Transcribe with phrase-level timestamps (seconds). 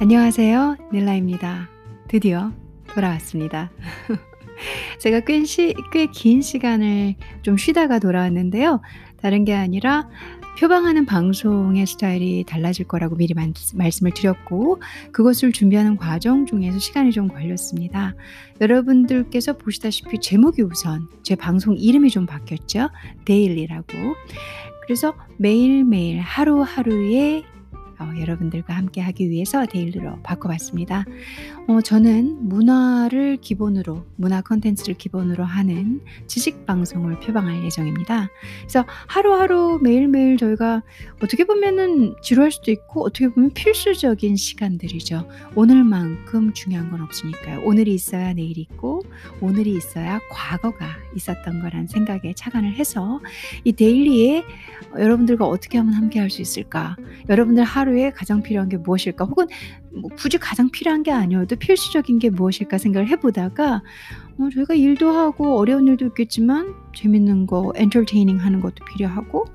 [0.00, 0.76] 안녕하세요.
[0.92, 1.68] 닐라입니다.
[2.06, 2.52] 드디어
[2.94, 3.72] 돌아왔습니다.
[5.00, 8.80] 제가 꽤긴 시간을 좀 쉬다가 돌아왔는데요.
[9.20, 10.08] 다른 게 아니라
[10.60, 14.80] 표방하는 방송의 스타일이 달라질 거라고 미리 만, 말씀을 드렸고
[15.10, 18.14] 그것을 준비하는 과정 중에서 시간이 좀 걸렸습니다.
[18.60, 22.90] 여러분들께서 보시다시피 제목이 우선 제 방송 이름이 좀 바뀌었죠.
[23.24, 23.92] 데일리라고.
[24.86, 27.57] 그래서 매일매일 하루하루의
[27.98, 31.04] 어, 여러분들과 함께 하기 위해서 daily로 바꿔봤습니다.
[31.66, 38.30] 어, 저는 문화를 기본으로, 문화 컨텐츠를 기본으로 하는 지식 방송을 표방할 예정입니다.
[38.60, 40.82] 그래서 하루하루 매일매일 저희가
[41.22, 45.28] 어떻게 보면은 지루할 수도 있고 어떻게 보면 필수적인 시간들이죠.
[45.56, 47.62] 오늘만큼 중요한 건 없으니까요.
[47.64, 49.02] 오늘이 있어야 내일이 있고
[49.40, 53.20] 오늘이 있어야 과거가 있었던 거란 생각에 착안을 해서
[53.64, 54.44] 이 데일리에
[54.96, 56.94] 여러분들과 어떻게 하면 함께 할 수 있을까?
[57.30, 59.24] 여러분들 하루 에 가장 필요한 게 무엇일까?
[59.24, 59.46] 혹은
[59.92, 63.82] 뭐 굳이 가장 필요한 게 아니어도 필수적인 게 무엇일까 생각을 해보다가
[64.38, 69.46] 어, 저희가 일도 하고 어려운 일도 있겠지만 재밌는 거, 엔터테이닝 하는 것도 필요하고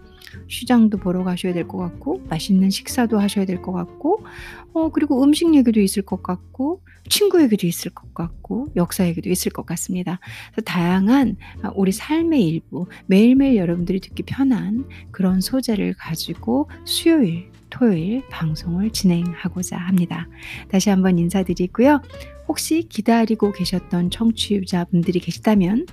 [0.47, 4.25] 시장도 보러 가셔야 될 것 같고 맛있는 식사도 하셔야 될 것 같고
[4.73, 9.51] 어 그리고 음식 얘기도 있을 것 같고 친구 얘기도 있을 것 같고 역사 얘기도 있을
[9.51, 10.19] 것 같습니다.
[10.65, 18.91] 다양한 아, 우리 삶의 일부 매일매일 여러분들이 듣기 편한 그런 소재를 가지고 수요일 토요일 방송을
[18.91, 20.27] 진행하고자 합니다.
[20.69, 22.03] 다시 한번 인사드리고요.
[22.47, 25.87] 혹시 기다리고 계셨던 청취자분들이 계시다면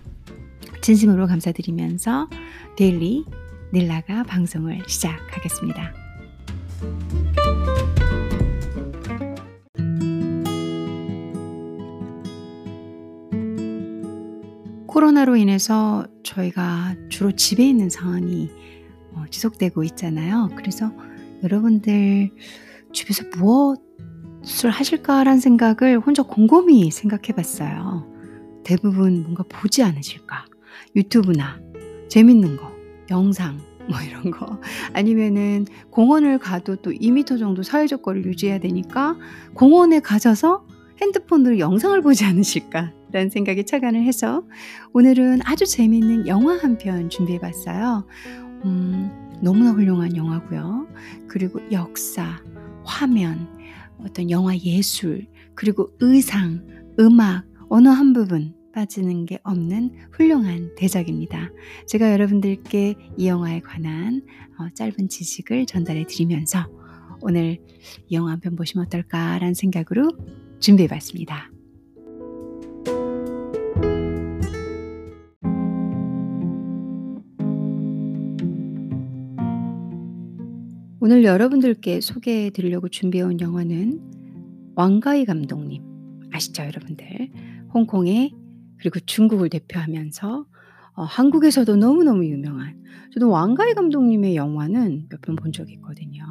[0.82, 2.28] 진심으로 감사드리면서
[2.76, 3.24] 데일리
[3.72, 5.94] 닐라가 방송을 시작하겠습니다.
[14.86, 18.50] 코로나로 인해서 저희가 주로 집에 있는 상황이
[19.12, 20.50] 어, 지속되고 있잖아요.
[20.56, 20.92] 그래서
[21.42, 22.30] 여러분들
[22.92, 28.06] 집에서 무엇을 하실까라는 생각을 혼자 곰곰이 생각해 봤어요.
[28.64, 30.46] 대부분 뭔가 보지 않으실까?
[30.96, 31.60] 유튜브나
[32.08, 32.70] 재밌는 거,
[33.10, 33.58] 영상
[33.88, 34.60] 뭐 이런 거
[34.92, 39.16] 아니면은 공원을 가도 또 2미터 정도 사회적 거리를 유지해야 되니까
[39.54, 40.66] 공원에 가셔서
[41.00, 44.44] 핸드폰으로 영상을 보지 않으실까 라는 생각에 착안을 해서
[44.92, 48.06] 오늘은 아주 재미있는 영화 한 편 준비해 봤어요.
[48.64, 50.88] 음, 너무나 훌륭한 영화고요.
[51.28, 52.42] 그리고 역사,
[52.84, 53.48] 화면,
[53.98, 56.66] 어떤 영화 예술, 그리고 의상,
[56.98, 61.50] 음악, 어느 한 부분 빠지는 게 없는 훌륭한 대작입니다.
[61.86, 64.22] 제가 여러분들께 이 영화에 관한
[64.58, 66.66] 어, 짧은 지식을 전달해 드리면서
[67.22, 67.58] 오늘
[68.08, 70.10] 이 영화 한 편 보시면 어떨까라는 생각으로
[70.60, 71.49] 준비해 봤습니다.
[81.00, 84.00] 오늘 여러분들께 소개해 드리려고 준비해 온 영화는
[84.76, 85.82] 왕가희 감독님
[86.32, 87.30] 아시죠 여러분들
[87.72, 88.34] 홍콩의
[88.78, 90.46] 그리고 중국을 대표하면서
[90.94, 92.78] 어, 한국에서도 너무너무 유명한
[93.12, 96.22] 저도 왕가희 감독님의 영화는 몇 편 본 적이 있거든요.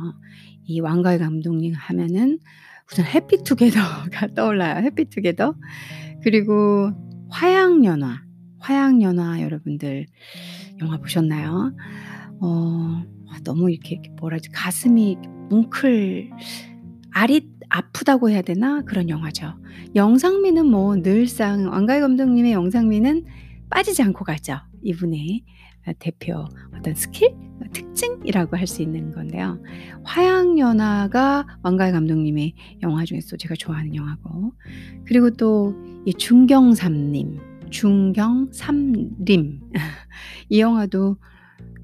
[0.65, 2.39] 이 왕가희 감독님 하면은
[2.91, 4.83] 우선 해피투게더가 떠올라요.
[4.83, 5.55] 해피투게더.
[6.23, 6.91] 그리고
[7.29, 8.23] 화양연화.
[8.59, 10.05] 화양연화 여러분들
[10.81, 11.73] 영화 보셨나요?
[12.41, 13.03] 어,
[13.43, 15.17] 너무 이렇게 뭐라지 가슴이
[15.49, 16.29] 뭉클
[17.11, 19.53] 아릿 아프다고 해야 되나 그런 영화죠.
[19.95, 23.25] 영상미는 뭐 늘상 왕가희 감독님의 영상미는
[23.69, 24.57] 빠지지 않고 가죠.
[24.81, 25.43] 이분의
[25.99, 26.45] 대표
[26.75, 27.35] 어떤 스킬
[27.73, 29.61] 특징이라고 할 수 있는 건데요.
[30.03, 32.53] 화양연화가 왕가희 감독님의
[32.83, 34.53] 영화 중에서 제가 좋아하는 영화고
[35.05, 35.73] 그리고 또
[36.05, 37.39] 이 중경삼림
[37.69, 39.59] 중경삼림
[40.49, 41.17] 이 영화도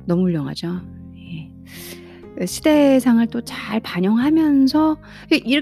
[0.08, 0.82] 너무 훌륭하죠.
[2.46, 4.98] 시대상을 또 잘 반영하면서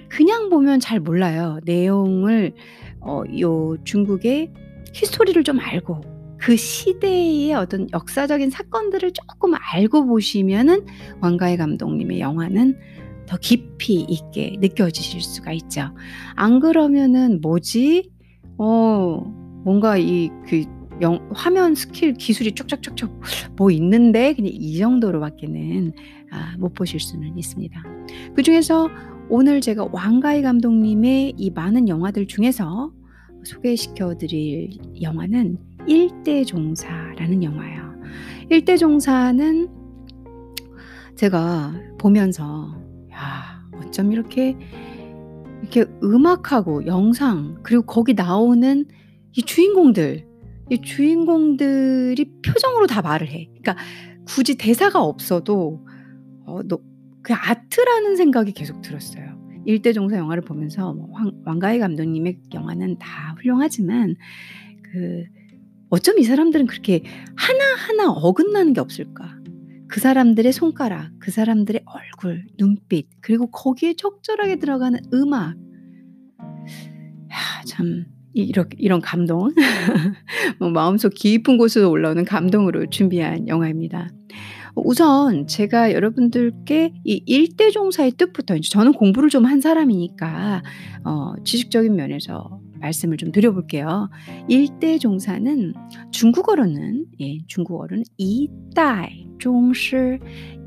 [0.09, 1.59] 그냥 보면 잘 몰라요.
[1.65, 2.53] 내용을
[3.01, 4.51] 어, 요 중국의
[4.93, 6.01] history를 좀 알고
[6.37, 10.85] 그 시대의 어떤 역사적인 사건들을 조금 알고 보시면은
[11.21, 12.77] 왕가위 감독님의 영화는
[13.27, 15.91] 더 깊이 있게 느껴지실 수가 있죠.
[16.35, 18.11] 안 그러면은 뭐지?
[18.57, 19.23] 어,
[19.63, 20.65] 뭔가 이 그
[21.03, 23.21] 영, 화면 스킬 기술이 쭉쭉쭉쭉
[23.57, 25.93] 뭐 있는데 그냥 이 정도로밖에는
[26.31, 27.83] 아, 못 보실 수는 있습니다.
[28.35, 28.89] 그 중에서
[29.29, 32.91] 오늘 제가 왕가희 감독님의 이 많은 영화들 중에서
[33.43, 34.71] 소개시켜 드릴
[35.01, 35.57] 영화는
[35.87, 37.93] 일대종사라는 영화예요.
[38.49, 39.69] 일대종사는
[41.15, 42.75] 제가 보면서
[43.11, 44.57] 야, 어쩜 이렇게
[45.61, 48.85] 이렇게 음악하고 영상 그리고 거기 나오는
[49.35, 50.32] 이 주인공들
[50.69, 53.49] 이 주인공들이 표정으로 다 말을 해.
[53.61, 53.75] 그러니까
[54.25, 55.85] 굳이 대사가 없어도
[56.45, 56.79] 어, 너,
[57.21, 59.41] 그 아트라는 생각이 계속 들었어요.
[59.65, 64.15] 일대종사 영화를 보면서 뭐 황, 왕가희 감독님의 영화는 다 훌륭하지만
[64.91, 65.23] 그
[65.89, 67.03] 어쩜 이 사람들은 그렇게
[67.35, 69.37] 하나하나 어긋나는 게 없을까?
[69.87, 75.55] 그 사람들의 손가락, 그 사람들의 얼굴, 눈빛, 그리고 거기에 적절하게 들어가는 음악.
[77.31, 79.53] 야, 참 이렇게 이런 감동,
[80.59, 84.09] 뭐 마음속 깊은 곳으로 올라오는 감동으로 준비한 영화입니다.
[84.75, 90.63] 우선 제가 여러분들께 이 일대 종사의 뜻부터 이제 저는 공부를 좀 한 사람이니까
[91.03, 94.09] 어, 지식적인 면에서 말씀을 좀 드려볼게요.
[94.47, 95.73] 일대 종사는
[96.11, 99.95] 중국어로는 예, 중국어로는 이다이 종시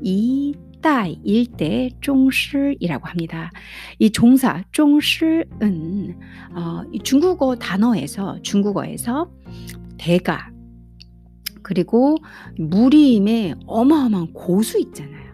[0.01, 3.51] 이 다이 일대 종시이라고 합니다.
[3.99, 6.17] 이 종사 종시은
[6.55, 9.31] 어, 이 중국어 단어에서 중국어에서
[9.97, 10.51] 대가
[11.63, 12.15] 그리고
[12.57, 15.27] 무림의 어마어마한 고수 있잖아요.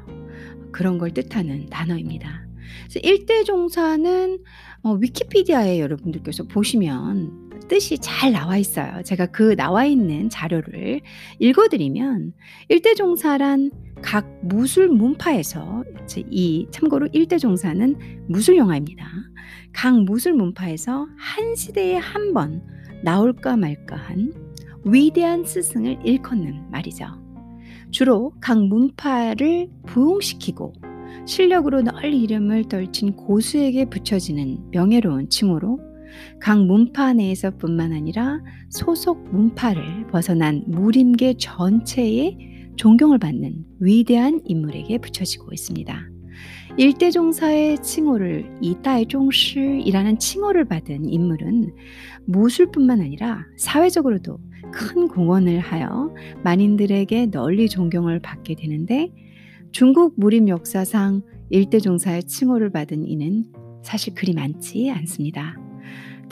[0.72, 2.48] 그런 걸 뜻하는 단어입니다.
[2.82, 4.40] 그래서 일대 종사는
[4.84, 9.04] 어, 위키피디아에 여러분들께서 보시면 뜻이 잘 나와 있어요.
[9.04, 11.02] 제가 그 나와 있는 자료를
[11.40, 12.34] 읽어드리면
[12.70, 13.72] 일대 종사란
[14.04, 15.84] 각 무술 문파에서
[16.30, 17.96] 이 참고로 일대 종사는
[18.28, 19.08] 무술 영화입니다.
[19.72, 22.62] 각 무술 문파에서 한 시대에 한 번
[23.04, 24.32] 나올까 말까한
[24.86, 27.06] 위대한 스승을 일컫는 말이죠.
[27.92, 30.74] 주로 각 문파를 부흥시키고
[31.26, 35.80] 실력으로 널리 이름을 떨친 고수에게 붙여지는 명예로운 칭호로
[36.40, 38.40] 각 문파 내에서뿐만 아니라
[38.70, 42.38] 소속 문파를 벗어난 무림계 전체에
[42.76, 46.10] 존경을 받는 위대한 인물에게 붙여지고 있습니다.
[46.78, 51.76] 일대종사의 칭호를 이다이종시이라는 칭호를 받은 인물은
[52.26, 54.40] 무술뿐만 아니라 사회적으로도
[54.72, 59.12] 큰 공헌을 하여 만인들에게 널리 존경을 받게 되는데
[59.72, 61.22] 중국 무림 역사상
[61.52, 63.46] 일대종사의 칭호를 받은 이는
[63.84, 65.63] 사실 그리 많지 않습니다.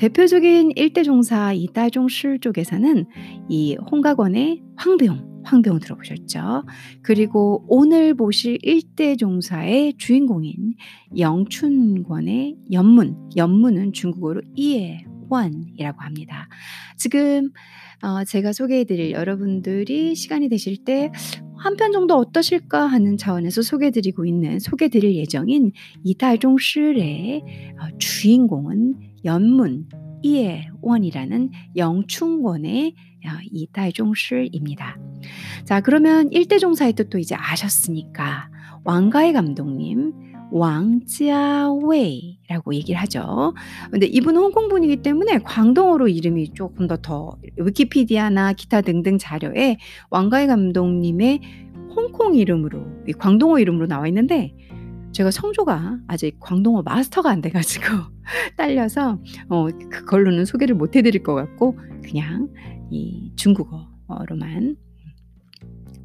[0.01, 3.05] 대표적인 일대 종사 이다종실 쪽에서는
[3.49, 6.63] 이 홍가권의 황병, 황병 들어보셨죠?
[7.03, 10.73] 그리고 오늘 보실 일대 종사의 주인공인
[11.15, 16.49] 영춘권의 연문, 연문은 중국어로 이해원이라고 합니다.
[16.97, 17.51] 지금
[18.01, 21.11] 어, 제가 소개해드릴 여러분들이 시간이 되실 때
[21.63, 25.71] 한 편 정도 어떠실까 하는 차원에서 소개해드리고 있는 소개드릴 예정인
[26.03, 27.43] 이달종 시의
[27.79, 29.87] 어, 주인공은 연문
[30.23, 32.95] 이해원이라는 영춘권의
[33.25, 34.97] 어, 이달종 시입니다.
[35.65, 38.49] 자 그러면 일대종사의 뜻도 이제 아셨으니까
[38.83, 40.13] 왕가의 감독님
[40.51, 43.53] 왕지아웨이라고 얘기를 하죠.
[43.89, 49.77] 근데 이분은 홍콩 분이기 때문에 광동어로 이름이 조금 더 더 위키피디아나 기타 등등 자료에
[50.09, 51.39] 왕가희 감독님의
[51.95, 52.85] 홍콩 이름으로
[53.17, 54.53] 광동어 이름으로 나와 있는데
[55.11, 57.85] 제가 성조가 아직 광동어 마스터가 안 돼가지고
[58.57, 59.19] 딸려서
[59.49, 62.49] 어, 그걸로는 소개를 못 해드릴 것 같고 그냥
[62.89, 64.77] 이 중국어로만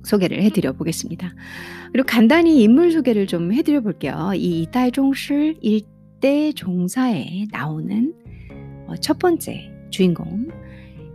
[0.03, 1.35] 소개를 해드려 보겠습니다.
[1.93, 4.33] 그리고 간단히 인물 소개를 좀 해드려 볼게요.
[4.35, 8.15] 이 이달종실 일대 종사에 나오는
[8.87, 10.49] 어, 첫 번째 주인공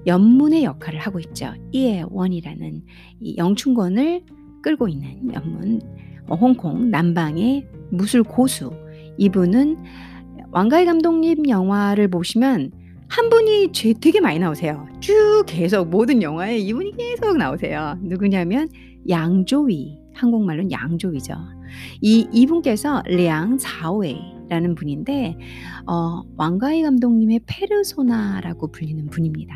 [0.05, 1.53] 연문의 역할을 하고 있죠.
[1.71, 2.83] 이해원이라는
[3.19, 4.23] 이 영춘권을
[4.61, 5.81] 끌고 있는 연문
[6.27, 8.71] 어, 홍콩 남방의 무술 고수
[9.17, 9.77] 이분은
[10.51, 12.71] 왕가희 감독님 영화를 보시면
[13.07, 14.87] 한 분이 되게 많이 나오세요.
[15.01, 17.97] 쭉 계속 모든 영화에 이분이 계속 나오세요.
[18.01, 18.69] 누구냐면
[19.09, 19.99] 양조위.
[20.13, 21.33] 한국말로는 양조위죠.
[22.01, 25.37] 이 이분께서 량 자웨이라는 분인데
[25.87, 29.55] 어, 왕가희 감독님의 페르소나라고 불리는 분입니다.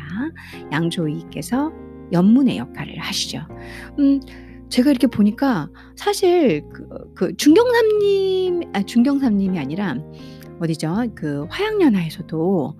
[0.72, 1.72] 양조위께서
[2.12, 3.40] 연문의 역할을 하시죠.
[3.98, 4.20] 음,
[4.68, 9.96] 제가 이렇게 보니까 사실 그, 그 중경삼님, 아, 중경삼님이 아니라
[10.60, 11.06] 어디죠?
[11.14, 12.78] 그 화양연화에서도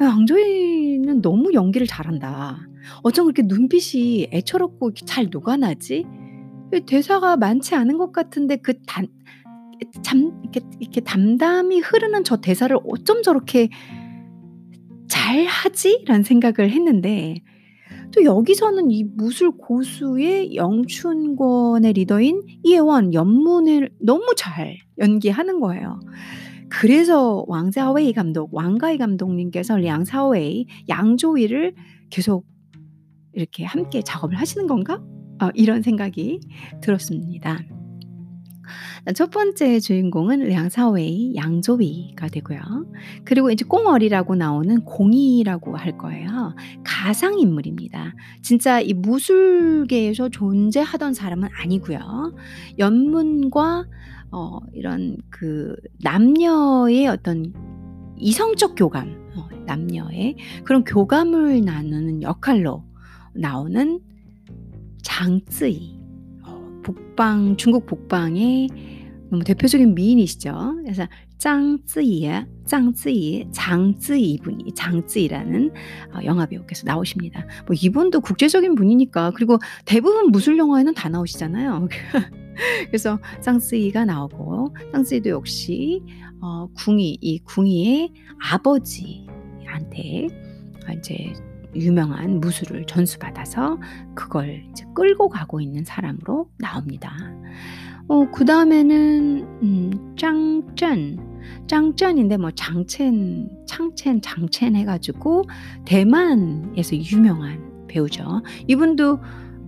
[0.00, 2.66] 양조위는 너무 연기를 잘한다.
[3.02, 6.06] 어쩜 그렇게 눈빛이 애처롭고 잘 녹아나지?
[6.86, 9.06] 대사가 많지 않은 것 같은데 그 단,
[10.02, 13.68] 잠, 이렇게, 이렇게 담담히 흐르는 저 대사를 어쩜 저렇게
[15.08, 16.04] 잘 하지?
[16.06, 17.42] 라는 생각을 했는데,
[18.12, 26.00] 또 여기서는 이 무술 고수의 영춘권의 리더인 이혜원 연문을 너무 잘 연기하는 거예요.
[26.68, 31.74] 그래서 왕자웨이 감독, 왕가이 감독님께서 량사웨이, 양조위를
[32.10, 32.46] 계속
[33.32, 35.02] 이렇게 함께 작업을 하시는 건가?
[35.42, 36.40] 어, 이런 생각이
[36.80, 37.60] 들었습니다.
[39.14, 42.60] 첫 번째 주인공은 량사웨이, 양조위가 되고요.
[43.24, 46.54] 그리고 이제 꽁얼이라고 나오는 공이라고 할 거예요.
[46.84, 48.14] 가상 인물입니다.
[48.42, 52.34] 진짜 이 무술계에서 존재하던 사람은 아니고요.
[52.78, 53.86] 연문과
[54.32, 57.52] 어 이런 그 남녀의 어떤
[58.16, 62.84] 이성적 교감, 어 남녀의 그런 교감을 나누는 역할로
[63.34, 64.00] 나오는
[65.02, 65.99] 장쯔이.
[66.80, 68.68] 어 북방 중국 북방의
[69.30, 70.78] 너무 대표적인 미인이시죠.
[70.82, 71.06] 그래서
[71.38, 75.70] 짱쯔이의 짱쯔이 장쯔이 분이 장쯔이라는
[76.14, 77.46] 어 영화 배우께서 나오십니다.
[77.66, 81.88] 뭐 이분도 국제적인 분이니까 그리고 대부분 무술 영화에는 다 나오시잖아요.
[82.88, 86.02] 그래서 짱쯔이가 나오고 짱쯔이도 역시
[86.42, 88.12] 어 궁이 이 궁이의
[88.50, 90.26] 아버지한테
[90.88, 93.78] 어 인제 유명한 무술을 전수받아서
[94.14, 97.14] 그걸 끌고 가고 있는 사람으로 나옵니다.
[98.08, 101.30] 어 그 다음에는 음 짱쩐.
[101.66, 105.44] 짱쩐인데 뭐 장첸, 창첸, 장첸 해 가지고
[105.84, 108.42] 대만에서 유명한 배우죠.
[108.68, 109.18] 이분도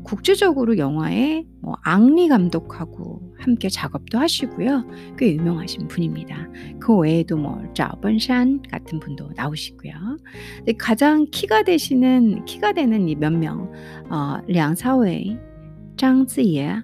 [0.05, 4.85] 국제적으로 영화에 뭐 앙리 감독하고 함께 작업도 하시고요.
[5.19, 6.49] 꽤 유명하신 분입니다.
[6.81, 9.93] 그 외에도 뭐 짜오번샨 같은 분도 나오시고요.
[10.79, 13.71] 가장 키가 되시는 키가 되는 이 몇 명,
[14.11, 15.37] 어 량사웨이,
[15.97, 16.83] 장쯔예,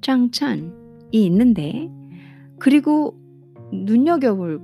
[0.00, 0.70] 장천이
[1.12, 1.88] 있는데
[2.58, 3.16] 그리고
[3.72, 4.60] 눈여겨볼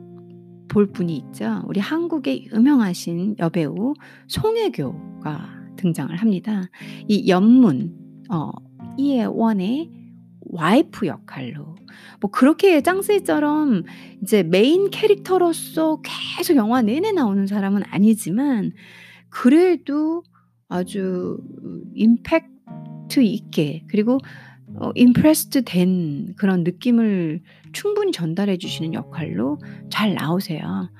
[0.69, 1.63] 볼 분이 있죠.
[1.67, 3.95] 우리 한국의 유명하신 여배우
[4.29, 6.69] 송혜교가 등장을 합니다.
[7.09, 7.95] 이 연문
[8.31, 8.51] 어
[8.99, 9.91] 이혜원의
[10.41, 11.77] 와이프 역할로
[12.21, 13.85] 뭐 그렇게 짱쓰이처럼
[14.23, 16.01] 이제 메인 캐릭터로서
[16.37, 18.73] 계속 영화 내내 나오는 사람은 아니지만
[19.29, 20.23] 그래도
[20.69, 21.39] 아주
[21.95, 24.19] 임팩트 있게 그리고
[24.77, 29.59] 어 impressed 된 그런 느낌을 충분히 전달해 주시는 역할로
[29.89, 30.91] 잘 나오세요.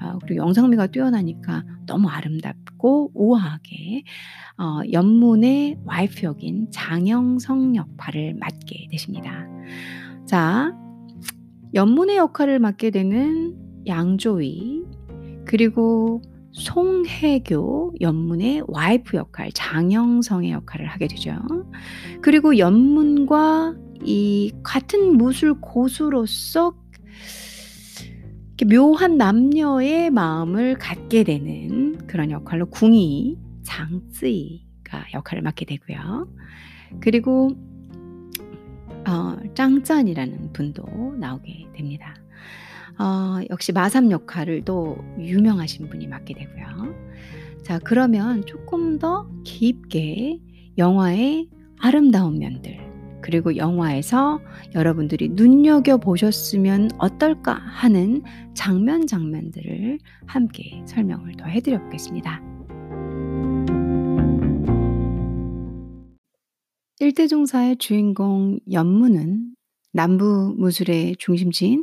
[0.00, 4.04] 아 그리고 영상미가 뛰어나니까 너무 아름답고 우아하게
[4.58, 9.46] 어 엽문의 와이프 역인 장영성 역할을 맡게 되십니다.
[10.26, 10.74] 자
[11.74, 14.84] 연문의 역할을 맡게 되는 양조위
[15.44, 21.36] 그리고 송혜교 연문의 와이프 역할 장영성의 역할을 하게 되죠.
[22.22, 26.74] 그리고 연문과 이 같은 무술 고수로서
[28.64, 36.28] 묘한 남녀의 마음을 갖게 되는 그런 역할로 궁이 장쯔이가 역할을 맡게 되고요.
[37.00, 37.52] 그리고
[39.06, 40.84] 어 짱짠이라는 분도
[41.18, 42.14] 나오게 됩니다.
[42.98, 46.94] 어 역시 마삼 역할을 또 유명하신 분이 맡게 되고요.
[47.62, 50.40] 자 그러면 쪼끔 더 깊게
[50.76, 51.48] 영화의
[51.78, 52.89] 아름다운 면들
[53.22, 54.40] 그리고 영화에서
[54.74, 58.22] 여러분들이 눈여겨 보셨으면 어떨까 하는
[58.54, 62.40] 장면, 장면들을 함께 설명을 더 해 드려 보겠습니다.
[67.00, 69.54] 일대종사의 주인공 연문은
[69.92, 71.82] 남부 무술의 중심지인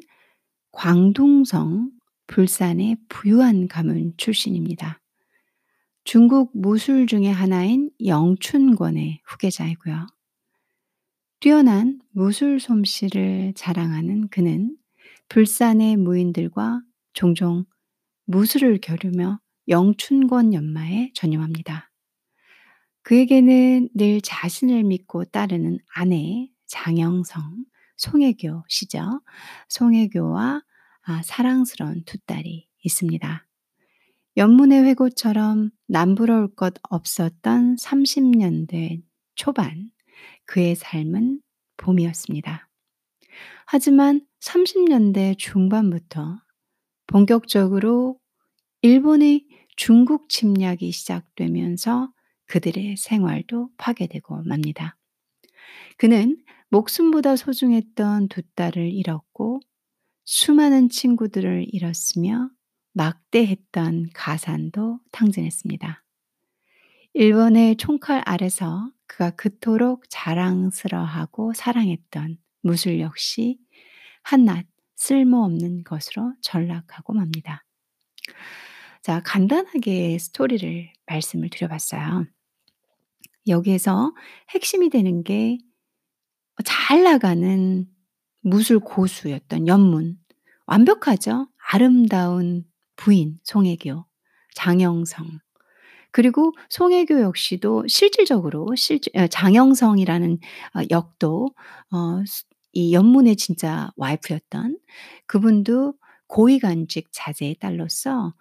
[0.72, 1.92] 광둥성,
[2.28, 5.02] 불산의 부유한 가문 출신입니다.
[6.04, 10.06] 중국 무술 중의 하나인 영춘권의 후계자이고요.
[11.40, 14.76] 뛰어난 무술 솜씨를 자랑하는 그는
[15.30, 16.82] 불산의 무인들과
[17.14, 17.66] 종종
[18.26, 21.92] 무술을 겨루며 영춘권 연마에 전념합니다.
[23.04, 27.66] 그에게는 늘 자신을 믿고 따르는 아내 장영성,
[27.98, 29.22] 송혜교 시죠.
[29.70, 30.64] 송혜교와
[31.04, 33.48] 아 사랑스러운 두 딸이 있습니다.
[34.38, 39.04] 연문의 회고처럼 남부러울 것 없었던 30년대
[39.36, 39.92] 초반
[40.48, 41.42] 그의 삶은
[41.78, 42.68] 봄이었습니다.
[43.68, 46.42] 하지만 30년대 중반부터
[47.06, 48.20] 본격적으로
[48.82, 52.12] 일본의 중국 침략이 시작되면서
[52.48, 54.98] 그들의 생활도 파괴되고 맙니다.
[55.98, 56.38] 그는
[56.70, 59.60] 목숨보다 소중했던 두 딸을 잃었고
[60.26, 62.50] 수많은 친구들을 잃었으며
[62.94, 66.04] 막대했던 가산도 탕진했습니다.
[67.14, 73.60] 일본의 총칼 아래서 그가 그토록 자랑스러워하고 사랑했던 무술 역시
[74.24, 77.64] 한낱 쓸모없는 것으로 전락하고 맙니다.
[79.02, 82.26] 자, 간단하게 스토리를 말씀을 드려봤어요.
[83.48, 84.14] 여기에서
[84.50, 85.58] 핵심이 되는 게
[86.66, 87.86] 잘 나가는
[88.42, 90.18] 무술 고수였던 연문.
[90.66, 91.48] 완벽하죠?
[91.58, 94.06] 아름다운 부인 송혜교,
[94.56, 95.40] 장영성,
[96.18, 100.40] 그리고 송혜교 역시도 실질적으로 실제 어 장영성이라는
[100.76, 101.50] 어 역도
[101.92, 102.24] 어
[102.78, 104.78] 이 연문의 진짜 와이프였던
[105.26, 105.96] 그분도
[106.28, 108.36] 고위간직 자제의 딸로서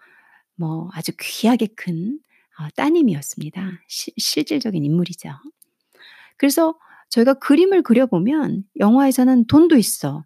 [0.57, 2.19] 뭐 아주 귀하게 큰
[2.61, 3.81] 어, 따님이었습니다.
[3.89, 5.31] 시, 실질적인 인물이죠.
[6.37, 6.75] 그래서
[7.09, 10.25] 저희가 그림을 그려보면 영화에서는 돈도 있어.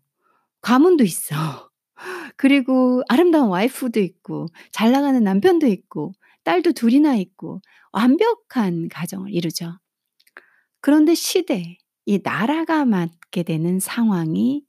[0.61, 1.71] 가문도 있어.
[2.37, 7.61] 그리고 아름다운 와이프도 있고 잘 나가는 남편도 있고 딸도 둘이나 있고
[7.93, 9.79] 완벽한 가정을 이루죠.
[10.81, 14.65] 그런데 시대, 이 나라가 맞게 되는 상황이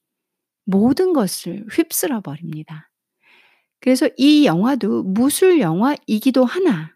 [0.65, 2.89] 모든 것을 휩쓸어 버립니다.
[3.79, 6.95] 그래서 이 영화도 무술 영화이기도 하나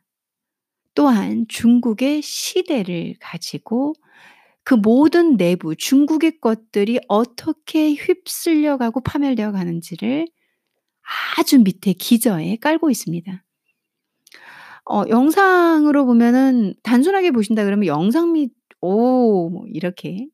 [0.94, 3.94] 또한 중국의 시대를 가지고
[4.64, 10.28] 그 모든 내부 중국의 것들이 어떻게 휩쓸려 가고 파멸되어 가는지를
[11.38, 13.45] 아주 밑에 기저에 깔고 있습니다.
[14.86, 18.52] 어 영상으로 보면은 단순하게 보신다 그러면 영상 및
[18.82, 20.28] 오 뭐 이렇게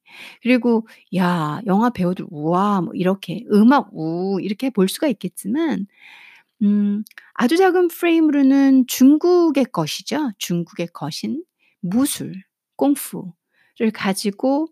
[0.43, 5.87] 그리고 야 영화 배우들 우와 뭐 이렇게 음악 우 이렇게 볼 수가 있겠지만
[6.63, 7.03] 음
[7.33, 10.31] 아주 작은 프레임으로는 중국의 것이죠.
[10.39, 11.43] 중국의 것인
[11.81, 12.33] 무술,
[12.77, 14.67] 꽁푸를 가지고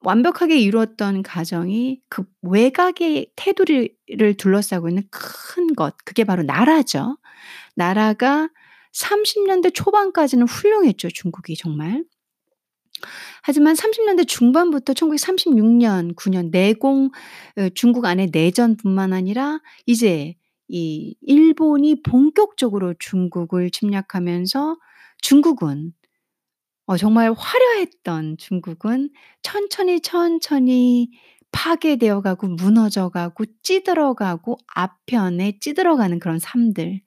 [0.00, 7.16] 완벽하게 이루었던 가정이 그 외곽의 테두리를 둘러싸고 있는 큰 것, 그게 바로 나라죠.
[7.76, 8.48] 나라가
[8.92, 12.04] 30년대 초반까지는 훌륭했죠, 중국이 정말.
[13.42, 17.10] 하지만 30년대 중반부터 1936년, 9년 내공
[17.56, 20.34] 어, 중국 안에 내전뿐만 아니라 이제
[20.68, 24.76] 이 일본이 본격적으로 중국을 침략하면서
[25.20, 25.92] 중국은
[26.86, 29.10] 어 정말 화려했던 중국은
[29.42, 31.10] 천천히, 천천히
[31.56, 37.00] 파괴되어 가고 무너져 가고 찌들어 가고 앞편에 찌들어 가는 그런 삶들.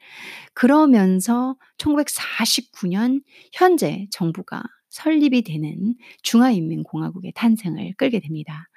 [0.56, 3.22] 그러면서 1949년
[3.53, 8.68] 현재 정부가 설립이 되는 중화인민공화국의 탄생을 끌게 됩니다.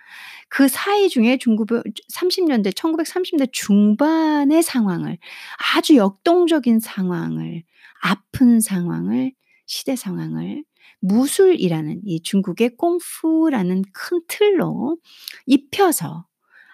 [0.50, 5.16] 그 사이 중에 중국 30년대 1930대 중반의 상황을
[5.74, 7.62] 아주 역동적인 상황을
[8.02, 9.32] 아픈 상황을
[9.64, 10.64] 시대 상황을
[11.02, 14.98] 무술이라는 이 중국의 꽁푸라는 큰 틀로
[15.46, 16.26] 입혀서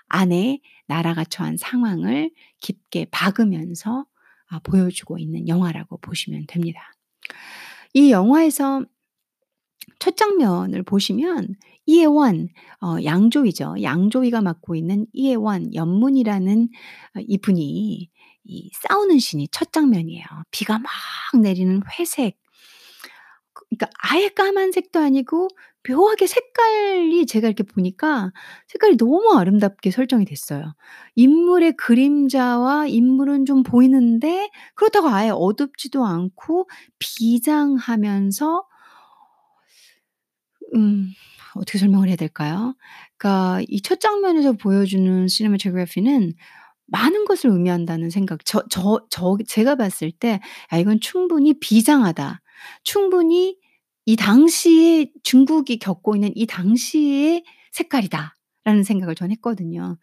[0.09, 4.07] 안에 나라가 처한 상황을 깊게 박으면서
[4.51, 6.81] 아, 보여주고 있는 영화라고 보시면 됩니다.
[7.95, 8.85] 이 영화에서
[9.99, 11.55] 첫 장면을 보시면
[11.87, 12.49] 이혜원
[12.83, 13.77] 어 양조위죠.
[13.83, 16.69] 양조위가 맡고 있는 이혜원 연문이라는
[17.17, 18.11] 어 이분이
[18.45, 20.25] 이 싸우는 씬이 첫 장면이에요.
[20.51, 20.91] 비가 막
[21.41, 22.39] 내리는 회색
[23.71, 25.49] 그 그러니까 아예 까만색도 아니고
[25.89, 28.33] 묘하게 색깔이 제가 이렇게 보니까
[28.69, 30.75] 색깔이 너무 아름답게 설정이 됐어요.
[31.15, 38.65] 인물의 그림자와 인물은 좀 보이는데 그렇다고 아예 어둡지도 않고 비장하면서
[40.75, 41.09] 음
[41.57, 42.75] 어떻게 설명을 해야 될까요?
[43.17, 46.35] 그러니까 이 첫 장면에서 보여주는 시네마토그래피는
[46.89, 52.43] 많은 것을 의미한다는 생각 저 저 저 제가 봤을 때 '아 이건 충분히 비장하다.
[52.85, 53.59] 충분히
[54.07, 59.99] 이 당시에 중국이 겪고 있는 이 당시의 색깔이다.'라는 생각을 전 했거든요.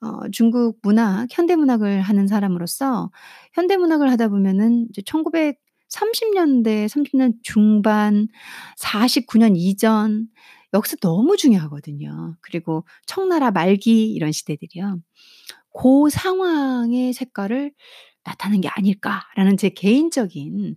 [0.00, 3.10] 어 중국 문학, 현대 문학을 하는 사람으로서
[3.54, 8.28] 현대 문학을 하다 보면은 이제 1930 년대 30년 중반
[8.78, 10.28] 49년 이전
[10.74, 12.36] 역사 너무 중요하거든요.
[12.40, 15.00] 그리고 청나라 말기 이런 시대들이요.
[15.70, 17.72] 고 상황의 색깔을
[18.24, 20.76] 나타낸 게 아닐까라는 제 개인적인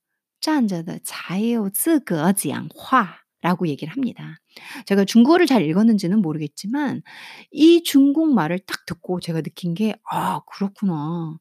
[0.40, 3.20] 站着的才有资格讲话。
[3.42, 4.38] 라고 얘기를 합니다.
[4.86, 7.02] 제가 중국어를 잘 읽었는지는 모르겠지만
[7.52, 11.38] 이 중국말을 딱 듣고 제가 느낀 게 '아 그렇구나.'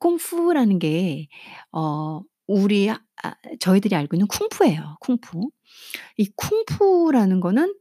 [0.00, 1.28] 콩푸라는 게
[1.72, 3.00] 어 우리 아
[3.60, 5.50] 저희들이 알고 있는 쿵푸예요, 쿵푸.
[6.18, 7.74] 이 쿵푸라는 거는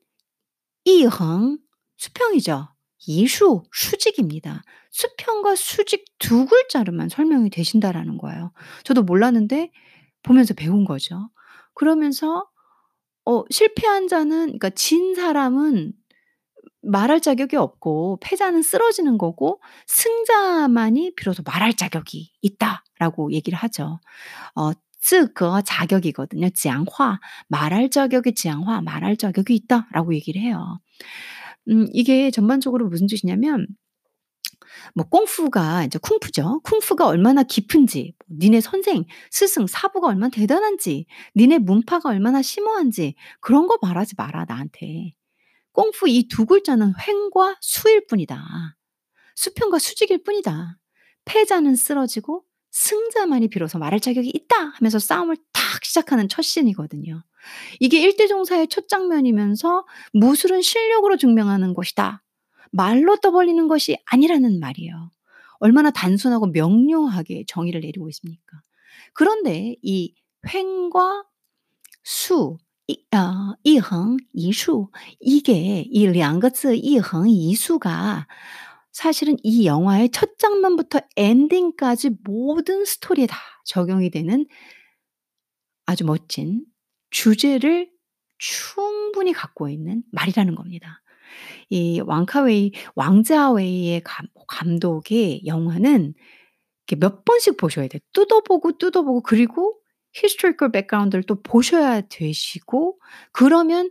[0.86, 1.58] 이흥
[1.98, 2.70] 수평이죠.
[3.08, 4.64] 이수 수직입니다.
[4.92, 8.52] 수평과 수직 두 글자로만 설명이 되신다라는 거예요.
[8.84, 9.72] 저도 몰랐는데
[10.23, 11.31] 보면서 배운 거죠.
[11.75, 12.47] 그러면서
[13.25, 15.93] 어, 실패한 자는 그러니까 진 사람은
[16.83, 24.01] 말할 자격이 없고 패자는 쓰러지는 거고 승자만이 비로소 말할 자격이 있다라고 얘기를 하죠.
[24.55, 26.51] 어, 즉그 자격이거든요.
[26.51, 30.79] 지양화 말할 자격이 지양화 말할 자격이 있다라고 얘기를 해요.
[31.69, 33.67] 음, 이게 전반적으로 무슨 뜻이냐면
[34.95, 36.61] 뭐 꽁푸가 이제 쿵푸죠.
[36.65, 43.67] 쿵푸가 얼마나 깊은지, 뭐 니네 선생, 스승, 사부가 얼마나 대단한지, 니네 문파가 얼마나 심오한지 그런
[43.67, 45.13] 거 말하지 마라 나한테.
[45.73, 48.77] 꽁푸 이 두 글자는 횡과 수일 뿐이다.
[49.37, 50.79] 수평과 수직일 뿐이다.
[51.25, 57.23] 패자는 쓰러지고 승자만이 비로소 말할 자격이 있다 하면서 싸움을 탁 시작하는 첫 씬이거든요.
[57.81, 62.23] 이게 일대 종사의 첫 장면이면서 무술은 실력으로 증명하는 것이다.
[62.72, 65.12] 말로 떠벌리는 것이 아니라는 말이에요.
[65.60, 68.62] 얼마나 단순하고 명료하게 정의를 내리고 있습니까?
[69.14, 70.14] 그런데 이
[70.48, 71.26] 횡과
[72.04, 78.28] 수, 이, 어, 이흥, 이수 이게 이 两个字 이흥, 이수가
[78.92, 84.46] 사실은 이 영화의 첫 장면부터 엔딩까지 모든 스토리에 다 적용이 되는
[85.86, 86.64] 아주 멋진
[87.10, 87.90] 주제를
[88.38, 91.02] 충분히 갖고 있는 말이라는 겁니다.
[91.71, 96.15] 이 왕카웨이 왕자웨이의 감 감독의 영화는
[96.99, 98.01] 몇 번씩 보셔야 돼요.
[98.13, 99.77] 뜯어보고 뜯어보고 그리고
[100.17, 102.99] historical background를 또 보셔야 되시고
[103.33, 103.91] 그러면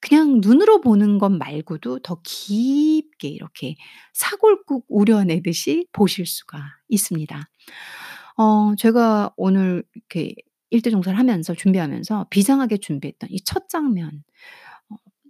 [0.00, 3.76] 그냥 눈으로 보는 것 말고도 더 깊게 이렇게
[4.14, 7.48] 사골국 우려내듯이 보실 수가 있습니다.
[8.36, 10.34] 어 제가 오늘 이렇게
[10.70, 14.22] 일대 종사를 하면서 준비하면서 비장하게 준비했던 이 첫 장면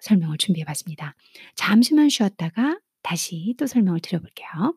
[0.00, 1.14] 설명을 준비해 봤습니다.
[1.54, 4.76] 잠시만 쉬었다가 다시 또 설명을 드려볼게요.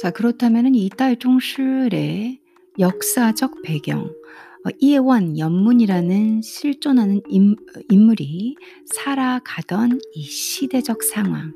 [0.00, 2.40] 자, 그렇다면 이딸 종실의
[2.78, 7.56] 역사적 배경, 어, 이해원 연문이라는 실존하는 인,
[7.90, 8.54] 인물이
[8.86, 11.52] 살아가던 이 시대적 상황,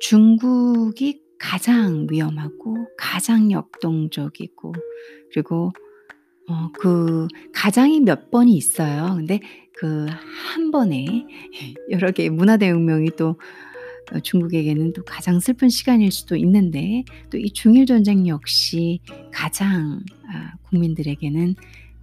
[0.00, 4.72] 중국이 가장 위험하고 가장 역동적이고
[5.32, 5.72] 그리고
[6.48, 9.14] 어 그 가장이 몇 번이 있어요.
[9.16, 9.40] 근데
[9.74, 11.06] 그한 번에
[11.90, 13.36] 여러 개의 문화 대혁명이 또
[14.12, 19.00] 어 중국에게는 또 가장 슬픈 시간일 수도 있는데 또 이 중일 전쟁 역시
[19.32, 21.54] 가장 아 국민들에게는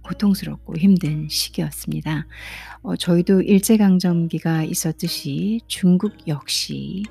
[0.02, 2.26] 고통스럽고 힘든 시기였습니다.
[2.82, 7.04] 어 저희도 일제 강점기가 있었듯이 중국 역시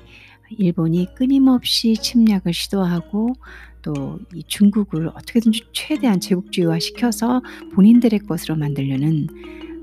[0.58, 3.34] 일본이 끊임없이 침략을 시도하고
[3.82, 7.42] 또 이 중국을 어떻게든지 최대한 제국주의화 시켜서
[7.74, 9.26] 본인들의 것으로 만들려는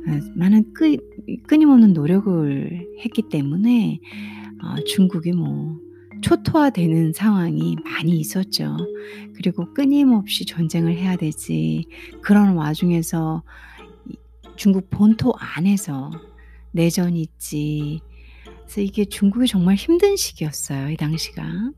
[0.08, 0.98] 어, 많은 끄,
[1.48, 4.00] 끊임없는 노력을 했기 때문에
[4.64, 5.80] 어, 중국이 뭐
[6.22, 8.78] 초토화되는 상황이 많이 있었죠.
[9.36, 11.86] 그리고 끊임없이 전쟁을 해야 되지.
[12.22, 13.44] 그런 와중에서
[14.56, 16.10] 중국 본토 안에서
[16.72, 18.02] 내전이 있지.
[18.68, 20.90] 그래서 이게 중국이 정말 힘든 시기였어요.
[20.90, 21.72] 이 당시가.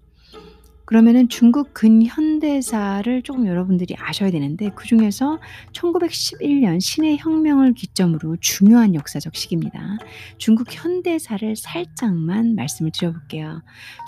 [0.86, 5.38] 그러면은 중국 근현대사를 조금 여러분들이 아셔야 되는데 그 중에서
[5.72, 10.00] 1911년 신해 혁명을 기점으로 중요한 역사적 시기입니다.
[10.40, 13.62] 중국 현대사를 살짝만 말씀을 드려볼게요.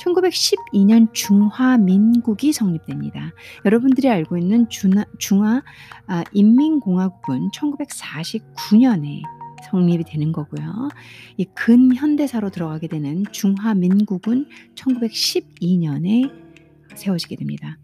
[0.03, 3.31] 1912년 중화민국이 성립됩니다.
[3.63, 5.61] 여러분들이 알고 있는 중화, 중화
[6.07, 9.21] 아, 인민공화국은 1949년에
[9.71, 10.89] 성립이 되는 거고요.
[11.37, 16.29] 이 근현대사로 들어가게 되는 중화민국은 1912년에
[16.95, 17.77] 세워지게 됩니다.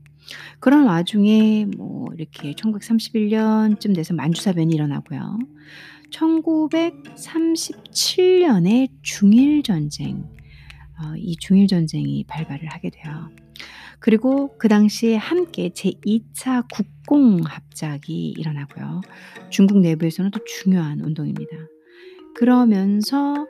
[0.59, 5.39] 그런 와중에 뭐 이렇게 1931년쯤 돼서 만주사변이 일어나고요.
[6.11, 10.25] 1937년에 중일 전쟁,
[10.99, 13.29] 어, 이 중일 전쟁이 발발을 하게 돼요.
[13.99, 19.01] 그리고 그 당시에 함께 제2차 국공합작이 일어나고요.
[19.49, 21.57] 중국 내부에서는 또 중요한 운동입니다.
[22.37, 23.47] 그러면서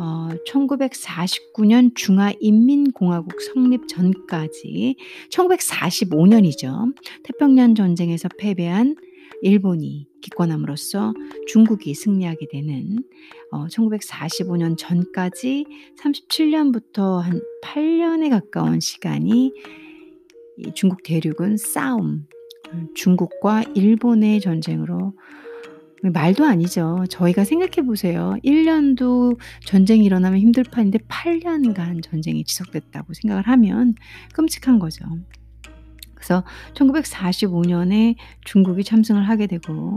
[0.00, 4.96] 어 1949년 중화인민공화국 성립 전까지
[5.30, 6.94] 1945년이죠.
[7.24, 8.96] 태평양 전쟁에서 패배한
[9.42, 11.12] 일본이 기권함으로써
[11.46, 13.04] 중국이 승리하게 되는
[13.50, 15.66] 어 1945년 전까지
[16.00, 19.52] 37년부터 한 8년에 가까운 시간이
[20.56, 22.26] 이 중국 대륙은 싸움,
[22.72, 25.12] 음, 중국과 일본의 전쟁으로
[26.02, 27.04] 말도 아니죠.
[27.08, 28.36] 저희가 생각해 보세요.
[28.42, 33.94] 1 년도 전쟁이 일어나면 힘들 판인데 8 년간 전쟁이 지속됐다고 생각을 하면
[34.34, 35.04] 끔찍한 거죠.
[36.22, 39.96] 그래서 1945년에 중국이 참승을 하게 되고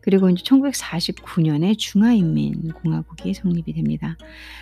[0.00, 4.16] 그리고 이제 1949년에 중화인민공화국이 성립이 됩니다.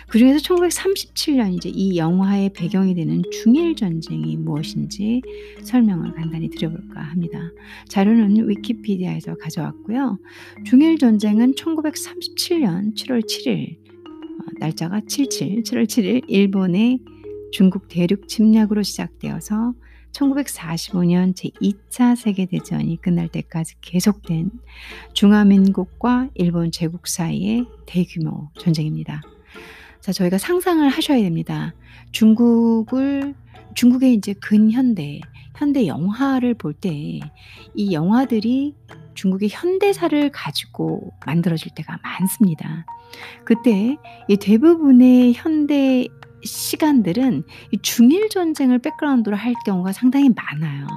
[0.07, 5.21] 그 중에서 1937년 이제 이 영화의 배경이 되는 중일 전쟁이 무엇인지
[5.63, 7.39] 설명을 간단히 드려볼까 합니다.
[7.87, 10.17] 자료는 위키피디아에서 가져왔고요.
[10.65, 13.77] 중일 전쟁은 1937년 7월 7일
[14.59, 16.99] 날짜가 77, 7월 7일 일본의
[17.51, 19.73] 중국 대륙 침략으로 시작되어서
[20.15, 24.51] 1945년 제2차 세계대전이 끝날 때까지 계속된
[25.13, 29.21] 중화민국과 일본 제국 사이의 대규모 전쟁입니다.
[29.99, 31.73] 자, 저희가 상상을 하셔야 됩니다.
[32.11, 33.33] 중국을
[33.75, 35.19] 중국의 이제 근현대
[35.55, 37.19] 현대 영화를 볼 때
[37.75, 38.73] 이 영화들이
[39.15, 42.85] 중국의 현대사를 가지고 만들어질 때가 많습니다.
[43.45, 43.97] 그때
[44.27, 46.07] 이 대부분의 현대
[46.45, 50.87] 시간들은 이 중일 전쟁을 백그라운드로 할 경우가 상당히 많아요.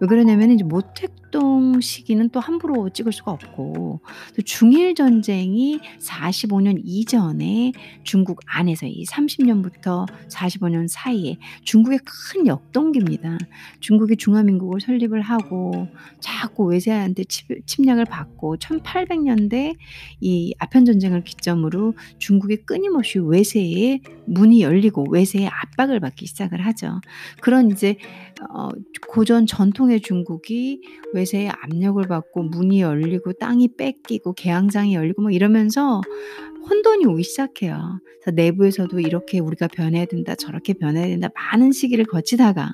[0.00, 4.00] 왜 그러냐면 이제 모택 동 시기는 또 함부로 찍을 수가 없고
[4.36, 13.38] 또 중일 전쟁이 45년 이전에 중국 안에서 이 30년부터 45년 사이에 중국의 큰 역동기입니다.
[13.80, 15.88] 중국이 중화민국을 설립을 하고
[16.20, 17.24] 자꾸 외세한테
[17.66, 19.76] 침략을 받고 1800년대
[20.20, 27.00] 이 아편 전쟁을 기점으로 중국이 끊임없이 외세의 문이 열리고 외세의 압박을 받기 시작을 하죠.
[27.40, 27.96] 그런 이제
[28.50, 28.68] 어
[29.08, 30.80] 고전 전통의 중국이
[31.18, 36.00] 외세의 압력을 받고 문이 열리고 땅이 뺏기고 개항장이 열리고 뭐 이러면서
[36.68, 38.00] 혼돈이 오기 시작해요.
[38.20, 42.70] 그래서 내부에서도 이렇게 우리가 변해야 된다, 저렇게 변해야 된다, 많은 시기를 거치다가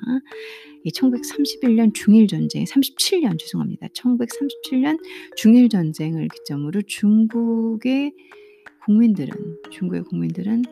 [0.83, 3.87] 이 1931년 중일 전쟁, 37년 죄송합니다.
[3.87, 4.99] 1937년
[5.35, 8.13] 중일 전쟁을 기점으로 중국의
[8.85, 9.29] 국민들은
[9.71, 10.71] 중국의 국민들은 어,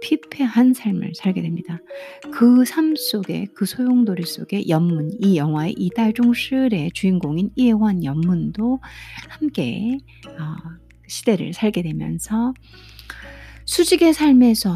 [0.00, 1.78] 피폐한 삶을 살게 됩니다.
[2.32, 8.80] 그 삶 속에 그 소용돌이 속에 연문 이 영화의 이달종실의 주인공인 이해환 연문도
[9.28, 10.56] 함께 어,
[11.06, 12.54] 시대를 살게 되면서
[13.66, 14.72] 수직의 삶에서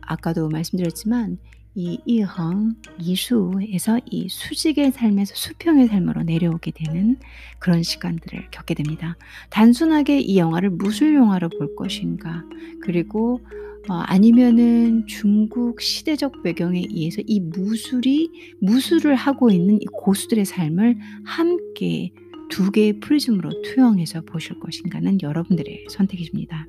[0.00, 1.38] 아까도 말씀드렸지만
[1.74, 7.18] 이 이흥 이수에서 이 수직의 삶에서 수평의 삶으로 내려오게 되는
[7.58, 9.18] 그런 시간들을 겪게 됩니다.
[9.50, 12.44] 단순하게 이 영화를 무술 영화로 볼 것인가
[12.80, 13.40] 그리고
[13.88, 22.12] 어, 아니면은 중국 시대적 배경에 의해서 이 무술이 무술을 하고 있는 이 고수들의 삶을 함께
[22.50, 26.66] 두 개의 프리즘으로 투영해서 보실 것인가는 여러분들의 선택이십니다.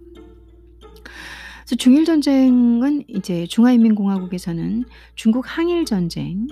[1.68, 6.48] 그래서 중일 전쟁은 이제 중화인민공화국에서는 중국 항일 전쟁,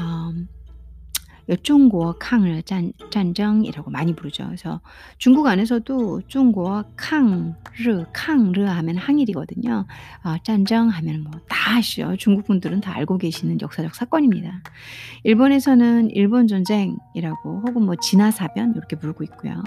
[0.00, 0.48] 음,
[1.62, 4.46] 중국 항을 짠, 전쟁이라고 많이 부르죠.
[4.46, 4.80] 그래서
[5.18, 9.86] 중국 안에서도 중국 항르, 항르 하면 항일이거든요.
[10.22, 12.16] 아, 짠정 하면 뭐 다 아시죠.
[12.16, 14.62] 중국 분들은 다 알고 계시는 역사적 사건입니다.
[15.22, 19.62] 일본에서는 일본 전쟁이라고 혹은 뭐 진화사변 이렇게 부르고 있고요.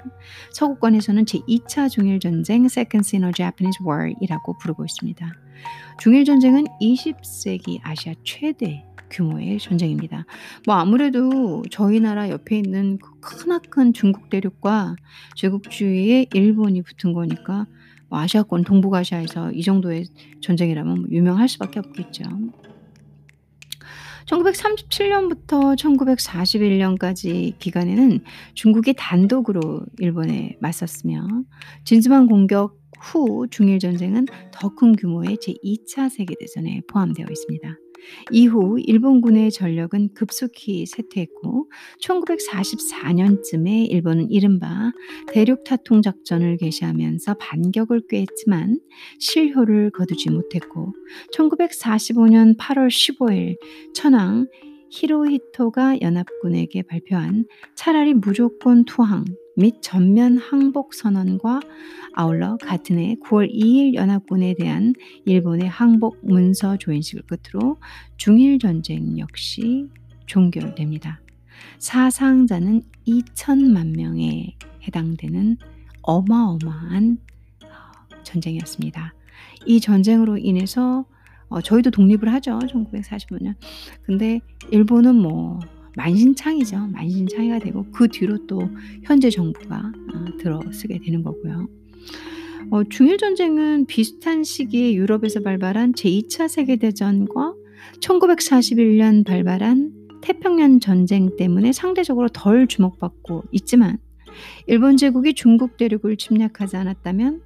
[0.51, 5.44] 서구권에서는 제2차 중일 전쟁 Second Sino-Japanese War이라고 부르고 있습니다.
[5.99, 10.25] 중일 전쟁은 20세기 아시아 최대 규모의 전쟁입니다.
[10.65, 14.95] 뭐 아무래도 저희 나라 옆에 있는 그 크나큰 중국 대륙과
[15.35, 17.65] 제국주의의 일본이 붙은 거니까
[18.09, 20.05] 뭐 아시아권 동북아시아에서 이 정도의
[20.41, 22.23] 전쟁이라면 뭐 유명할 수밖에 없겠죠.
[24.25, 28.21] 1937년부터 1941년까지 기간에는
[28.55, 31.27] 중국이 단독으로 일본에 맞섰으며
[31.83, 37.77] 진주만 공격 후 중일 전쟁은 더 큰 규모의 제2차 세계대전에 포함되어 있습니다.
[38.31, 44.91] 이후 일본군의 전력은 급속히 쇠퇴했고 1944년쯤에 일본은 이른바
[45.31, 48.79] 대륙타통 작전을 개시하면서 반격을 꾀했지만
[49.19, 50.93] 실효를 거두지 못했고
[51.33, 53.57] 1945년 8월 15일
[53.93, 54.47] 천황
[54.91, 59.25] 히로히토가 연합군에게 발표한 차라리 무조건 투항
[59.57, 61.61] 및 전면 항복 선언과
[62.13, 64.93] 아울러 같은 해 9월 2일 연합군에 대한
[65.25, 67.77] 일본의 항복 문서 조인식을 끝으로
[68.17, 69.89] 중일 전쟁 역시
[70.25, 71.21] 종결됩니다.
[71.79, 74.55] 사상자는 2천만 명에
[74.87, 75.57] 해당되는
[76.01, 77.17] 어마어마한
[77.63, 77.67] 어,
[78.23, 79.13] 전쟁이었습니다.
[79.65, 81.05] 이 전쟁으로 인해서
[81.47, 82.59] 어, 저희도 독립을 하죠.
[82.59, 83.55] 1945년.
[84.03, 84.41] 근데
[84.71, 85.59] 일본은 뭐
[85.95, 86.87] 만신창이죠.
[86.87, 88.69] 만신창이가 되고 그 뒤로 또
[89.03, 91.67] 현재 정부가 어, 들어서게 되는 거고요.
[92.71, 97.53] 어, 중일 전쟁은 비슷한 시기에 유럽에서 발발한 제2차 세계 대전과
[97.99, 103.99] 1941년 발발한 태평양 전쟁 때문에 상대적으로 덜 주목받고 있지만
[104.65, 107.41] 일본 제국이 중국 대륙을 침략하지 않았다면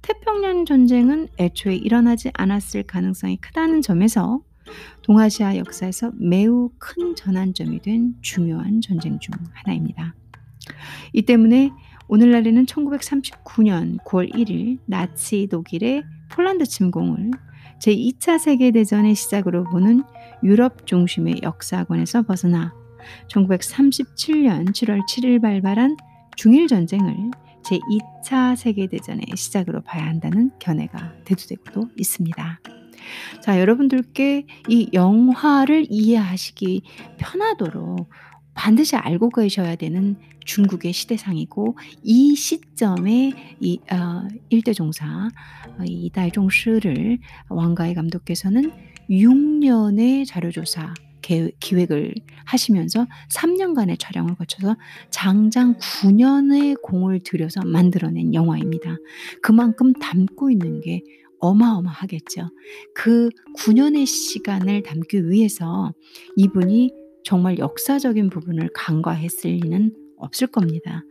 [0.00, 4.40] 태평양 전쟁은 애초에 일어나지 않았을 가능성이 크다는 점에서
[5.02, 10.14] 동아시아 역사에서 매우 큰 전환점이 된 중요한 전쟁 중 하나입니다.
[11.12, 11.70] 이 때문에
[12.08, 17.30] 오늘날에는 1939년 9월 1일 나치 독일의 폴란드 침공을
[17.80, 20.02] 제2차 세계대전의 시작으로 보는
[20.42, 22.72] 유럽 중심의 역사관에서 벗어나
[23.28, 25.96] 1937년 7월 7일 발발한
[26.36, 27.30] 중일 전쟁을
[27.62, 32.81] 제2차 세계대전의 시작으로 봐야 한다는 견해가 대두되고도 있습니다.
[33.40, 36.82] 자, 여러분들께 이 영화를 이해하시기
[37.18, 38.08] 편하도록
[38.54, 45.06] 반드시 알고 계셔야 되는 중국의 시대상이고 이 시점에 이 어, 일대 종사
[45.78, 48.72] 어, 이달종스를 왕가의 감독께서는
[49.08, 50.94] 6년의 자료조사
[51.60, 54.76] 기획을 하시면서 3년간의 촬영을 거쳐서
[55.10, 58.96] 장장 9년의 공을 들여서 만들어낸 영화입니다.
[59.40, 61.02] 그만큼 담고 있는 게
[61.42, 62.48] 어마어마하겠죠.
[62.94, 63.28] 그
[63.58, 65.92] 9년의 시간을 담기 위해서
[66.36, 66.92] 이분이
[67.24, 71.02] 정말 역사적인 부분을 간과했을 리는 없을 겁니다.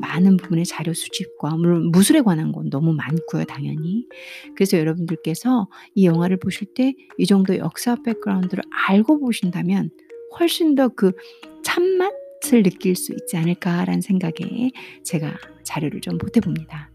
[0.00, 4.06] 많은 부분의 자료 수집과 물론 무술에 관한 건 너무 많고요, 당연히.
[4.54, 9.90] 그래서 여러분들께서 이 영화를 보실 때 이 정도 역사 백그라운드를 알고 보신다면
[10.38, 11.12] 훨씬 더 그
[11.64, 14.70] 참맛을 느낄 수 있지 않을까라는 생각에
[15.04, 16.90] 제가 자료를 좀 보태 봅니다.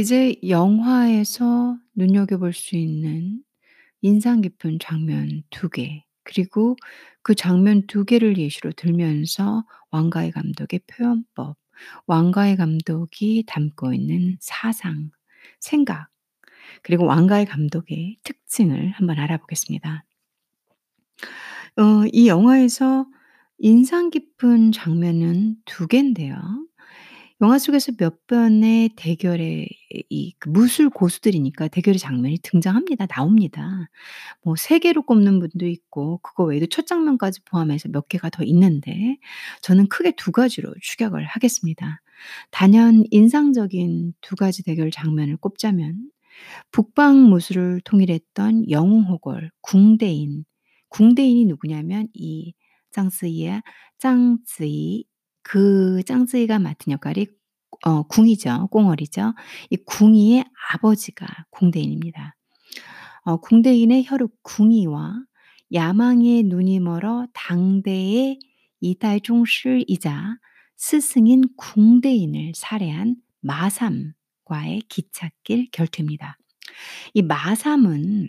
[0.00, 3.42] 이제 영화에서 눈여겨볼 수 있는
[4.00, 6.74] 인상 깊은 장면 두 개, 그리고
[7.22, 11.58] 그 장면 두 개를 예시로 들면서 왕가의 감독의 표현법,
[12.06, 15.10] 왕가의 감독이 담고 있는 사상,
[15.58, 16.08] 생각,
[16.82, 20.06] 그리고 왕가의 감독의 특징을 한번 알아보겠습니다.
[21.76, 23.06] 어, 이 영화에서
[23.58, 26.38] 인상 깊은 장면은 두 개인데요.
[27.42, 29.66] 영화 속에서 몇 번의 대결의
[30.10, 33.06] 이그 무술 고수들이니까 대결의 장면이 등장합니다.
[33.06, 33.88] 나옵니다.
[34.44, 39.16] 뭐3 개로 꼽는 분도 있고 그거 외에도 첫 장면까지 포함해서 몇 개가 더 있는데
[39.62, 42.02] 저는 크게 두 가지로 추격을 하겠습니다.
[42.50, 46.10] 단연 인상적인 두 가지 대결 장면을 꼽자면
[46.72, 50.44] 북방 무술을 통일했던 영웅호걸 궁대인
[50.90, 52.52] 궁대인이 누구냐면 이
[52.92, 53.62] 짱스이의
[53.98, 55.04] 짱즈이
[55.42, 57.26] 그 짱즈이가 맡은 역할이
[57.86, 58.68] 어 궁이죠.
[58.70, 59.34] 꽁어리죠.
[59.70, 62.36] 이 궁이의 아버지가 궁대인입니다.
[63.24, 65.14] 어 궁대인의 혈육 궁이와
[65.72, 68.38] 야망의 눈이 멀어 당대의
[68.80, 70.36] 이달 종실이자
[70.76, 76.38] 스승인 궁대인을 살해한 마삼과의 기찻길 결투입니다.
[77.14, 78.28] 이 마삼은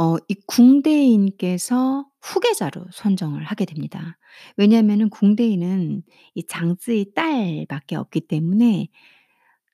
[0.00, 4.18] 어 이 궁대인께서 후계자로 선정을 하게 됩니다.
[4.56, 6.02] 왜냐하면은 궁대인은
[6.34, 8.88] 이 장쯔의 딸밖에 없기 때문에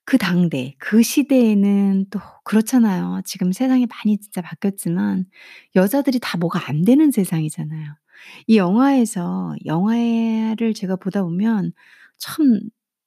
[0.05, 3.21] 그 당대 그 시대에는 또 그렇잖아요.
[3.25, 5.25] 지금 세상이 많이 진짜 바뀌었지만
[5.75, 7.95] 여자들이 다 뭐가 안 되는 세상이잖아요.
[8.47, 11.73] 이 영화에서 영화를 제가 보다 보면
[12.17, 12.61] 참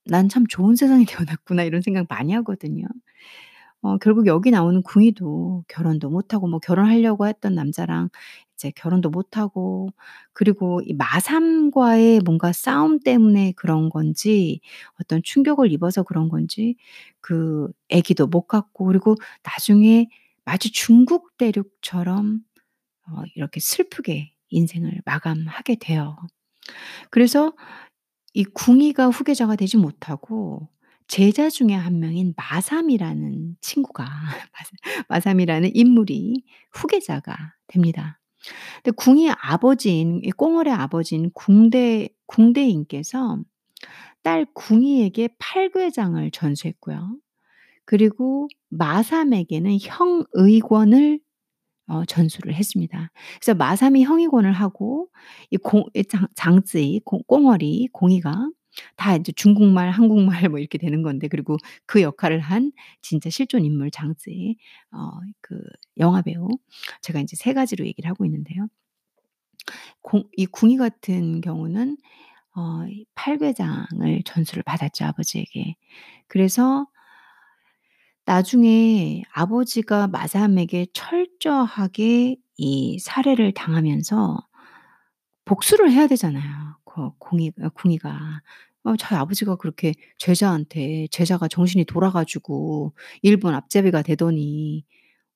[0.07, 2.87] '난 참 좋은 세상에 태어났구나.' 이런 생각 많이 하거든요.
[3.83, 8.11] 어 결국 여기 나오는 궁이도 결혼도 못하고 뭐 결혼하려고 했던 남자랑
[8.55, 9.89] 이제 결혼도 못하고
[10.35, 14.61] 그리고 이 마삼과의 뭔가 싸움 때문에 그런 건지
[15.01, 16.77] 어떤 충격을 입어서 그런 건지
[17.23, 19.15] 그 아기도 못 갖고 그리고
[19.45, 20.09] 나중에
[20.45, 22.41] 마치 중국 대륙처럼
[23.09, 26.17] 어 이렇게 슬프게 인생을 마감하게 돼요.
[27.11, 27.53] 그래서
[28.35, 30.69] 이 궁이가 후계자가 되지 못하고
[31.11, 34.07] 제자 중에 한 명인 마삼이라는 친구가
[35.09, 38.21] 마삼이라는 인물이 후계자가 됩니다.
[38.83, 43.39] 근데 궁의 아버지인 이 꽁얼의 아버지인 궁대 궁대인께서
[44.23, 47.17] 딸 궁이에게 팔괘장을 전수했고요.
[47.87, 51.21] 그리고 마삼에게는 형의권을
[51.89, 53.11] 어 전수를 했습니다.
[53.41, 55.09] 그래서 마삼이 형의권을 하고
[55.51, 58.51] 이 공 장 장쯔이 꽁얼이 공이가
[58.97, 59.91] 다 이제 중국말,
[60.45, 61.57] 한국말 뭐 이렇게 되는 건데 그리고
[61.87, 64.57] 그 역할을 한 진짜 실존 인물 장쯔의
[64.93, 65.11] 어
[65.43, 65.61] 그
[65.99, 66.49] 영화 배우
[67.03, 68.69] 제가 인제 세 가지로 얘기를 하고 있는데요.
[70.03, 71.97] 공 이 궁이 같은 경우는
[72.57, 75.77] 어이 팔괘장을 전수를 받았죠, 아버지에게.
[76.29, 76.87] 그래서
[78.27, 84.39] 나중에 아버지가 마삼에게 철저하게 이 살해를 당하면서
[85.45, 86.77] 복수를 해야 되잖아요.
[86.95, 88.43] 그 공이 어 궁이가.
[88.85, 94.85] 어 저희 아버지가 그렇게 제자한테 제자가 정신이 돌아 가지고 일본 앞제비가 되더니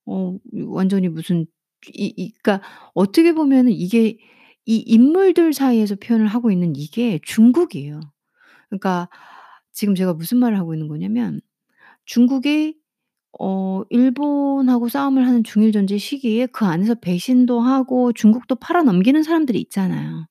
[0.07, 0.37] 어
[0.67, 1.47] 완전히 무슨
[1.95, 4.19] 이 이 그러니까 어떻게 보면은 이게
[4.67, 8.01] 이 인물들 사이에서 표현을 하고 있는 이게 중국이에요.
[8.71, 9.09] 그러니까
[9.73, 11.41] 지금 제가 무슨 말을 하고 있는 거냐면
[12.07, 12.77] 중국이
[13.41, 19.61] 어 일본하고 싸움을 하는 중일 전쟁 시기에 그 안에서 배신도 하고 중국도 팔아 넘기는 사람들이
[19.63, 20.27] 있잖아요.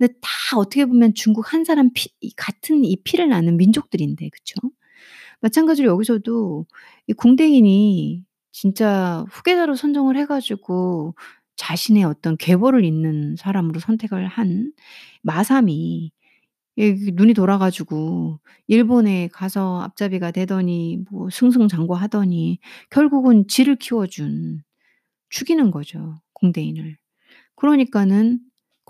[0.00, 4.54] 근데 다 어떻게 보면 중국 한 사람 피이 같은 이 피를 나는 민족들인데 그쵸?
[5.40, 6.66] 마찬가지로 여기서도
[7.06, 11.14] 이 공대인이 진짜 후계자로 선정을 해 가지고
[11.56, 14.72] 자신의 어떤 계보를 잇는 사람으로 선택을 한
[15.22, 16.12] 마삼이
[17.14, 22.58] 눈이 돌아 가지고 일본에 가서 앞잡이가 되더니 뭐 승승장구하더니
[22.90, 24.62] 결국은 지를 키워준
[25.30, 26.98] 죽이는 거죠, 공대인을.
[27.56, 28.40] 그러니까는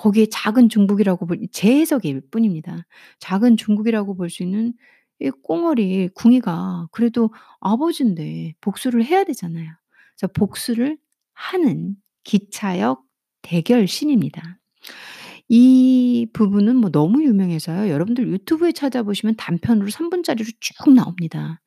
[0.01, 2.87] 거기에 작은 중국이라고 볼 제 해석일 뿐입니다.
[3.21, 4.75] 작은 중국이라고 볼 수 있는
[5.21, 7.31] 이 꽁어리 궁이가 그래도
[7.61, 9.71] 아버지인데 복수를 해야 되잖아요.
[10.17, 10.99] 그래서 복수를
[11.35, 13.05] 하는 기차역
[13.43, 14.59] 대결신입니다.
[15.49, 17.91] 이 부분은 뭐 너무 유명해서요.
[17.91, 21.61] 여러분들 유튜브에 찾아보시면 단편으로 3 분짜리로 쭉 나옵니다.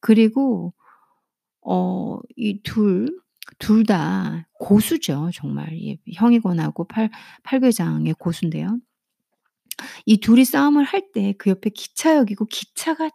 [0.00, 0.74] 그리고
[1.62, 3.08] 어 이 둘,
[3.58, 5.72] 둘 다 고수죠 정말.
[5.82, 7.10] 예 형이권하고 팔
[7.44, 8.78] 팔궤장의 고수인데요.
[10.06, 13.10] 이 둘이 싸움을 할 때 그 옆에 기차역이고 기차가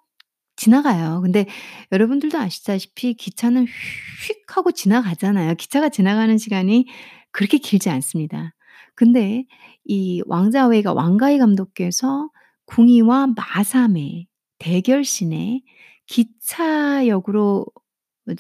[0.56, 1.22] 지나가요.
[1.22, 1.46] 근데
[1.92, 5.56] 여러분들도 아시다시피 기차는 휙 하고 지나가잖아요.
[5.56, 6.88] 기차가 지나가는 시간이
[7.32, 8.54] 그렇게 길지 않습니다.
[8.96, 9.46] 근데
[9.86, 12.30] 이 왕자웨이가 왕가위 감독께서
[12.68, 14.28] 궁이와 마삼의
[14.60, 15.62] 대결신에
[16.08, 17.82] 기차역으로 어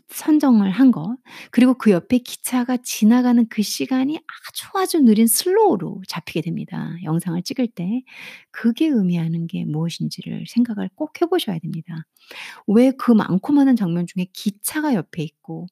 [0.09, 1.17] 선정을 한 거
[1.51, 7.67] 그리고 그 옆에 기차가 지나가는 그 시간이 아주 아주 느린 슬로우로 잡히게 됩니다, 영상을 찍을
[7.69, 8.03] 때.
[8.51, 12.05] 그게 의미하는 게 무엇인지를 생각을 꼭 해 보셔야 됩니다.
[12.67, 15.67] 왜 그 많고 많은 장면 중에 기차가 옆에 있고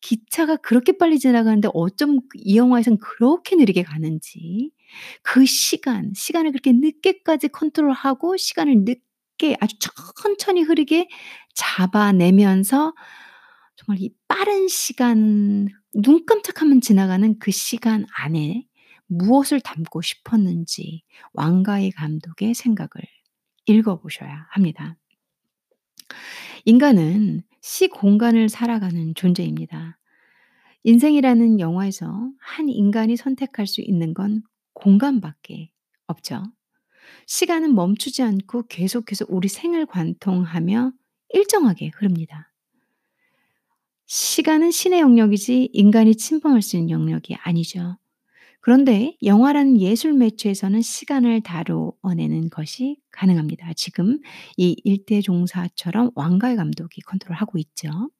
[0.00, 4.70] 기차가 그렇게 빨리 지나가는데 어쩜 그이 영화에선 그렇게 느리게 가는지
[5.22, 9.76] 그 시간, 시간을 그렇게 늦게까지 컨트롤하고 시간을 늦게 아주
[10.22, 11.08] 천천히 흐르게
[11.54, 12.94] 잡아내면서
[13.76, 18.66] 정말 이 빠른 시간 눈 깜짝하면 지나가는 그 시간 안에
[19.06, 21.02] 무엇을 담고 싶었는지
[21.32, 22.90] 왕가위 감독의 생각을
[23.66, 24.96] 읽어 보셔야 합니다.
[26.64, 29.98] 인간은 시 공간을 살아가는 존재입니다.
[30.84, 35.70] 인생이라는 영화에서 한 인간이 선택할 수 있는 건 공간밖에
[36.06, 36.42] 없죠.
[37.26, 40.92] 시간은 멈추지 않고 계속해서 우리 생을 관통하며
[41.30, 42.52] 일정하게 흐릅니다.
[44.06, 47.98] 시간은 신의 영역이지 인간이 침범할 수 있는 영역이 아니죠.
[48.60, 53.72] 그런데 영화라는 예술 매체에서는 시간을 다루어내는 것이 가능합니다.
[53.74, 54.18] 지금
[54.56, 58.10] 이 일대 종사처럼 왕가위 감독이 컨트롤하고 있죠.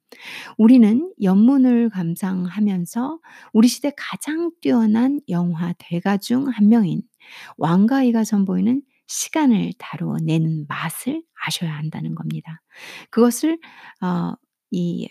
[0.57, 3.19] 우리는 연문을 감상하면서
[3.51, 7.01] 우리 시대 가장 뛰어난 영화 대가 중1 명인
[7.57, 12.61] 왕가위가 선보이는 시간을 다루어내는 맛을 아셔야 한다는 겁니다.
[13.09, 13.59] 그것을
[14.01, 14.35] 어
[14.71, 15.07] 이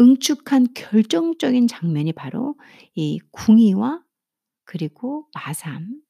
[0.00, 2.56] 응축한 결정적인 장면이 바로
[2.94, 4.02] 이 궁이와
[4.64, 6.00] 그리고 마삼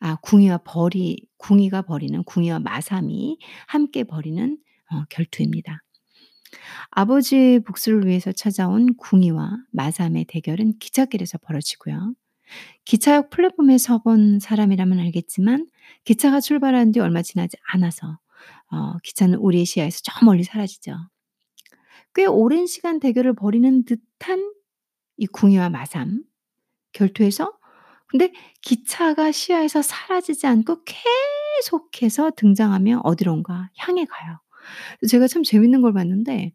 [0.00, 4.58] 아 궁이와 벌이 궁이가 벌이는 궁이와 마삼이 함께 벌이는
[4.92, 5.82] 어 결투입니다.
[6.90, 12.14] 아버지의 복수를 위해서 찾아온 궁이와 마삼의 대결은 기찻길에서 벌어지고요.
[12.84, 15.68] 기차역 플랫폼에 서본 사람이라면 알겠지만
[16.04, 18.18] 기차가 출발한 뒤 얼마 지나지 않아서
[18.72, 20.96] 어 기차는 우리의 시야에서 저 멀리 사라지죠.
[22.14, 24.52] 꽤 오랜 시간 대결을 벌이는 듯한
[25.18, 26.24] 이 궁이와 마삼
[26.92, 27.52] 결투에서
[28.08, 28.32] 근데
[28.62, 34.40] 기차가 시야에서 사라지지 않고 계속해서 등장하며 어디론가 향해 가요.
[35.08, 36.52] 제가 참 재밌는 걸 봤는데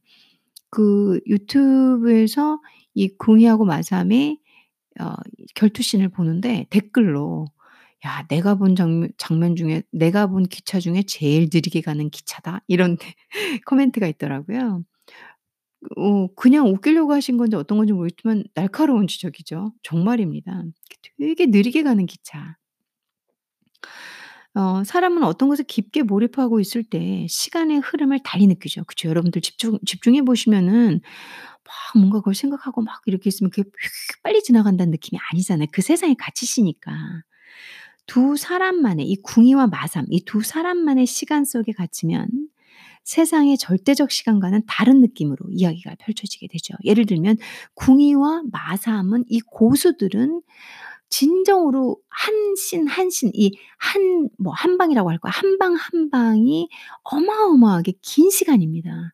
[0.72, 2.62] 그 유튜브에서
[2.96, 4.40] 이 궁이하고 마삼의
[5.02, 5.14] 어
[5.56, 7.48] 결투씬을 보는데 댓글로
[8.06, 12.98] "야 내가 본 장면 장면 중에 내가 본 기차 중에 제일 느리게 가는 기차다." 이런
[13.68, 14.84] 코멘트가 있더라고요.
[15.98, 19.74] 어 그냥 웃기려고 하신 건지 어떤 건지 모르겠지만 날카로운 지적이죠.
[19.84, 20.64] 정말입니다.
[21.20, 22.58] 되게 느리게 가는 기차.
[24.54, 28.86] 어 사람은 어떤 것에 깊게 몰입하고 있을 때 시간의 흐름을 달리 느끼죠.
[28.86, 29.10] 그쵸?
[29.10, 31.02] 여러분들 집중 집중해 보시면은
[31.66, 35.68] 막 뭔가 그걸 생각하고 막 이렇게 있으면 그게 휙 빨리 지나간다는 느낌이 아니잖아요.
[35.74, 36.94] 그 세상에 갇히시니까.
[38.08, 42.28] 두 사람만의 이 궁이와 마삼 이 두 사람만의 시간 속에 갇히면
[43.06, 46.74] 세상의 절대적 시간과는 다른 느낌으로 이야기가 펼쳐지게 되죠.
[46.84, 47.38] 예를 들면
[47.76, 50.42] 궁이와 마삼은 이 고수들은
[51.10, 55.32] 진정으로 한 씬, 한씬이한 뭐 한 방이라고 할까요?
[55.34, 56.70] 한방 한 방이
[57.04, 59.14] 어마어마하게 긴 시간입니다.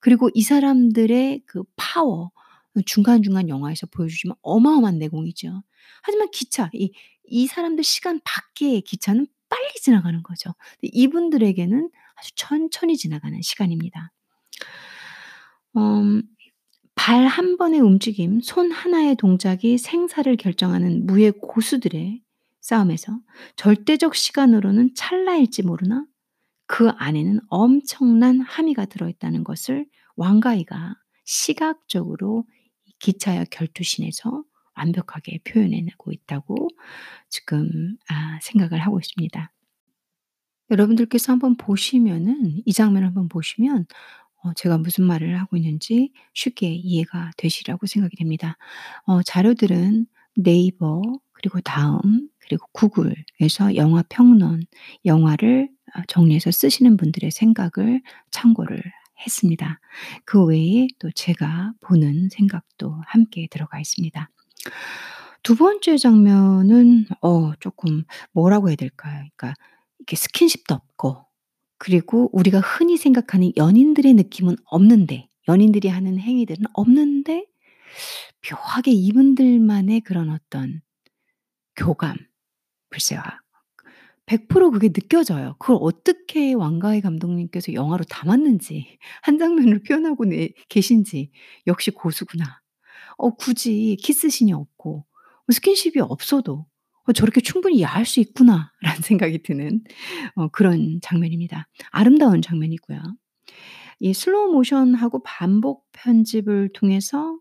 [0.00, 2.32] 그리고 이 사람들의 그 파워
[2.86, 5.62] 중간중간 영화에서 보여주지만 어마어마한 내공이죠.
[6.02, 6.92] 하지만 기차 이
[7.24, 10.50] 이 사람들 시간 밖의 기차는 빨리 지나가는 거죠.
[10.82, 11.90] 이분들에게는
[12.22, 14.12] 아주 천천히 지나가는 시간입니다.
[15.76, 16.22] 음
[16.94, 22.22] 발 한 번의 움직임, 손 하나의 동작이 생사를 결정하는 무의 고수들의
[22.60, 23.18] 싸움에서
[23.56, 26.06] 절대적 시간으로는 찰나일지 모르나
[26.66, 30.94] 그 안에는 엄청난 함의가 들어 있다는 것을 왕가이가
[31.24, 32.44] 시각적으로
[32.84, 34.44] 이 기차역 결투신에서
[34.76, 36.68] 완벽하게 표현해 내고 있다고
[37.28, 39.52] 지금 아 생각을 하고 있습니다.
[40.72, 43.86] 여러분들께서 한번 보시면은 이 장면을 한번 보시면
[44.44, 48.56] 어 제가 무슨 말을 하고 있는지 쉽게 이해가 되시리라고 생각이 됩니다.
[49.06, 50.06] 어 자료들은
[50.36, 51.02] 네이버
[51.32, 54.62] 그리고 다음 그리고 구글에서 영화 평론,
[55.06, 58.02] 영화를 아 정리해서 쓰시는 분들의 생각을
[58.32, 58.82] 참고를
[59.26, 59.80] 했습니다.
[60.26, 64.30] 그 외에 또 제가 보는 생각도 함께 들어가 있습니다.
[65.42, 69.24] 두 번째 장면은 어 쪼끔 뭐라고 해야 될까요?
[69.36, 69.54] 그러니까
[70.02, 71.24] 이렇게 스킨십도 없고
[71.78, 77.46] 그리고 우리가 흔히 생각하는 연인들의 느낌은 없는데 연인들이 하는 행위들은 없는데
[78.50, 80.80] 묘하게 이분들만의 그런 어떤
[81.76, 82.16] 교감
[82.90, 83.22] 글쎄요.
[84.26, 85.56] 100% 그게 느껴져요.
[85.58, 91.30] 그걸 어떻게 왕가희 감독님께서 영화로 담았는지 한 장면으로 표현하고 내 계신지
[91.66, 92.60] '역시 고수구나.'
[93.18, 95.04] 어 굳이 키스신이 없고
[95.50, 96.66] 스킨십이 없어도'
[97.04, 98.70] 어 저렇게 충분히 야할 수 있구나.'라는
[99.02, 99.82] 생각이 드는
[100.36, 101.68] 어 그런 장면입니다.
[101.90, 103.00] 아름다운 장면이고요.
[104.00, 107.38] 이 슬로우 모션하고 반복 편집을 통해서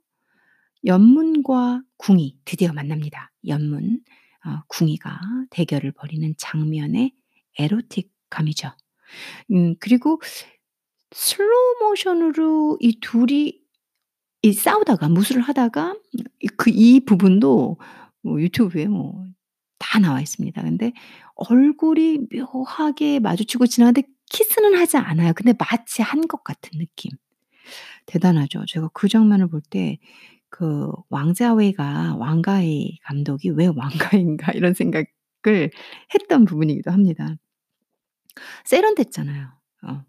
[0.85, 3.31] 엽문과 궁이 드디어 만납니다.
[3.47, 4.01] 엽문
[4.45, 5.19] 어 궁이가
[5.51, 7.13] 대결을 벌이는 장면의
[7.59, 8.71] 에로틱함이죠.
[9.53, 10.21] 음 그리고
[11.13, 13.59] 슬로우 모션으로 이 둘이
[14.43, 15.95] 이 싸우다가 무술을 하다가
[16.41, 17.79] 이그이 부분도
[18.23, 19.25] 뭐 유튜브에 뭐
[19.81, 20.61] 다 나와 있습니다.
[20.63, 20.93] 근데
[21.35, 25.33] 얼굴이 묘하게 마주치고 지나가는데 키스는 하지 않아요.
[25.35, 27.11] 근데 마치 한 것 같은 느낌.
[28.07, 28.65] 대단하죠.
[28.67, 29.97] 제가 그 장면을 볼 때
[30.53, 35.71] 그 왕자웨이가 왕가희 감독이 '왜 왕가희인가?' 이런 생각을
[36.13, 37.35] 했던 부분이기도 합니다.
[38.65, 39.47] 세련됐잖아요.
[39.83, 40.03] 어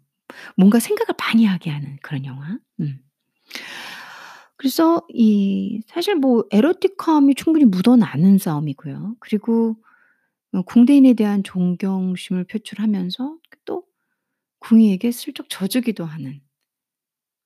[0.57, 2.57] 뭔가 생각을 많이 하게 하는 그런 영화.
[2.81, 2.99] 음.
[4.57, 9.15] 그래서 이 사실 뭐 에로틱함이 충분히 묻어나는 싸움이고요.
[9.19, 9.75] 그리고
[10.53, 13.85] 어 궁대인에 대한 존경심을 표출하면서 또
[14.59, 16.41] 궁이에게 슬쩍 져주기도 하는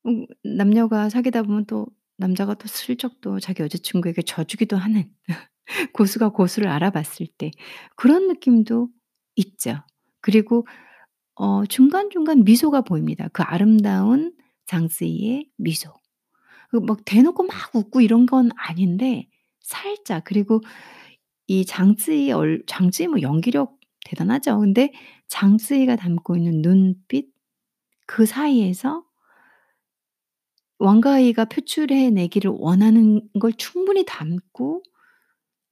[0.05, 1.88] 음 남녀가 사귀다 보면 또
[2.18, 5.12] 남자가 또 슬쩍 또 자기 여자친구에게 져주기도 하는
[5.93, 7.51] 고수가 고수를 알아봤을 때
[7.95, 8.89] 그런 느낌도
[9.38, 9.84] 있죠.
[10.22, 10.68] 그리고
[11.36, 13.30] 어 중간중간 미소가 보입니다.
[13.34, 14.34] 그 아름다운
[14.68, 15.93] 장쓰이의 미소.
[16.70, 19.28] 그막 대놓고 막 웃고 이런 건 아닌데
[19.61, 20.61] 살짝 그리고
[21.47, 24.59] 이 장쓰이의 얼 장쓰이 뭐 연기력 대단하죠.
[24.59, 24.93] 근데
[25.28, 27.30] 장쓰이가 담고 있는 눈빛
[28.07, 29.03] 그 사이에서
[30.80, 34.84] 왕가희가 표출해 내기를 원하는 걸 충분히 담고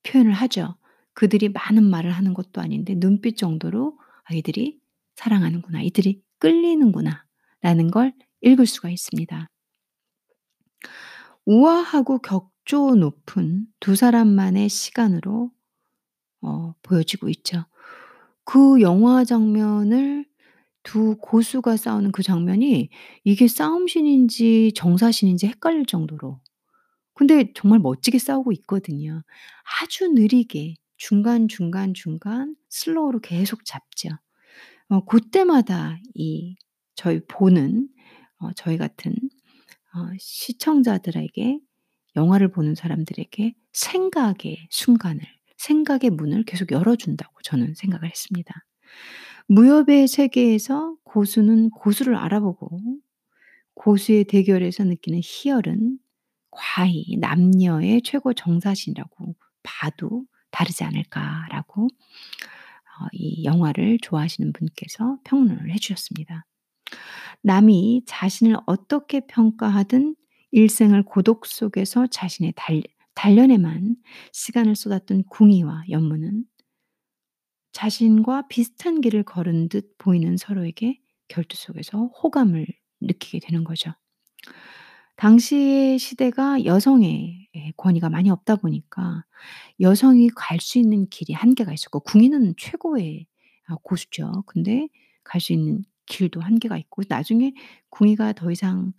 [0.04, 0.76] 표현을 하죠.
[1.14, 4.80] 그들이 많은 말을 하는 것도 아닌데 눈빛 정도로 '아 이들이
[5.16, 5.82] 사랑하는구나.
[5.84, 9.50] 이들이 끌리는구나.'라는 걸 읽을 수가 있습니다.
[11.46, 15.52] 우아하고 격조 높은 두 사람만의 시간으로
[16.42, 17.66] 어 보여지고 있죠.
[18.46, 20.26] 그 영화 장면을
[20.84, 22.90] 두 고수가 싸우는 그 장면이
[23.24, 26.40] 이게 싸움씬인지 정사씬인지 헷갈릴 정도로
[27.14, 29.24] 근데 정말 멋지게 싸우고 있거든요.
[29.82, 34.10] 아주 느리게 중간중간 중간 슬로우로 계속 잡죠.
[34.90, 36.56] 어 고때마다 이
[36.96, 37.90] 저희 보는
[38.40, 39.16] 어 저희 같은
[39.96, 41.60] 어 시청자들에게
[42.18, 45.22] 영화를 보는 사람들에게 생각의 순간을
[45.58, 48.54] 생각의 문을 계속 열어준다고 저는 생각을 했습니다.
[49.48, 52.80] 무협의 세계에서 고수는 고수를 알아보고
[53.76, 56.00] 고수의 대결에서 느끼는 희열은
[56.52, 61.88] 과히 남녀의 최고 정사신이라고 봐도 다르지 않을까라고
[63.02, 66.46] 어이 영화를 좋아하시는 분께서 평론을 해 주셨습니다.
[67.42, 70.16] 남이 자신을 어떻게 평가하든
[70.52, 72.82] 일생을 고독 속에서 자신의 단
[73.16, 73.96] 단련에만
[74.34, 76.46] 시간을 쏟았던 궁이와 연문은
[77.74, 82.66] 자신과 비슷한 길을 걸은 듯 보이는 서로에게 결투 속에서 호감을
[83.02, 83.94] 느끼게 되는 거죠.
[85.18, 89.24] 당시의 시대가 여성의 예 권위가 많이 없다 보니까
[89.80, 93.26] 여성이 갈 수 있는 길이 한계가 있었고 궁이는 최고의
[93.68, 94.44] 아 고수죠.
[94.48, 94.88] 근데
[95.24, 97.54] 갈 수 있는 길도 한계가 있고 나중에
[97.90, 98.94] 궁이가 더 이상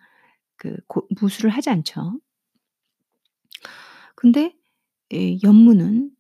[0.59, 2.21] 그 고 무술을 하지 않죠.
[4.15, 4.55] 근데
[5.13, 6.11] 이 연문은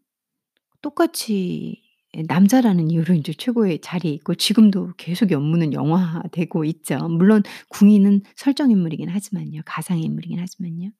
[0.82, 1.82] 똑같이
[2.16, 6.98] 예 남자라는 이유로 인제 최고의 자리에 있고 지금도 계속 연문은 영화화되고 있죠.
[7.08, 9.62] 물론 궁이는 설정 인물이긴 하지만요.
[9.66, 10.90] 가상의 인물이긴 하지만요.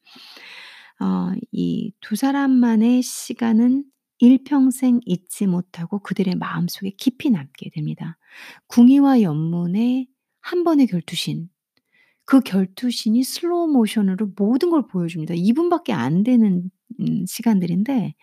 [1.01, 3.84] 어이두 사람만의 시간은
[4.19, 8.19] 일평생 잊지 못하고 그들의 마음속에 깊이 남게 됩니다.
[8.69, 10.09] 궁이와 엽문의
[10.41, 11.49] 한 번의 결투신.
[12.27, 15.35] 그 결투신이 슬로우 모션으로 모든 걸 보여줍니다.
[15.37, 18.14] 2 분밖에 안 되는 음 시간들인데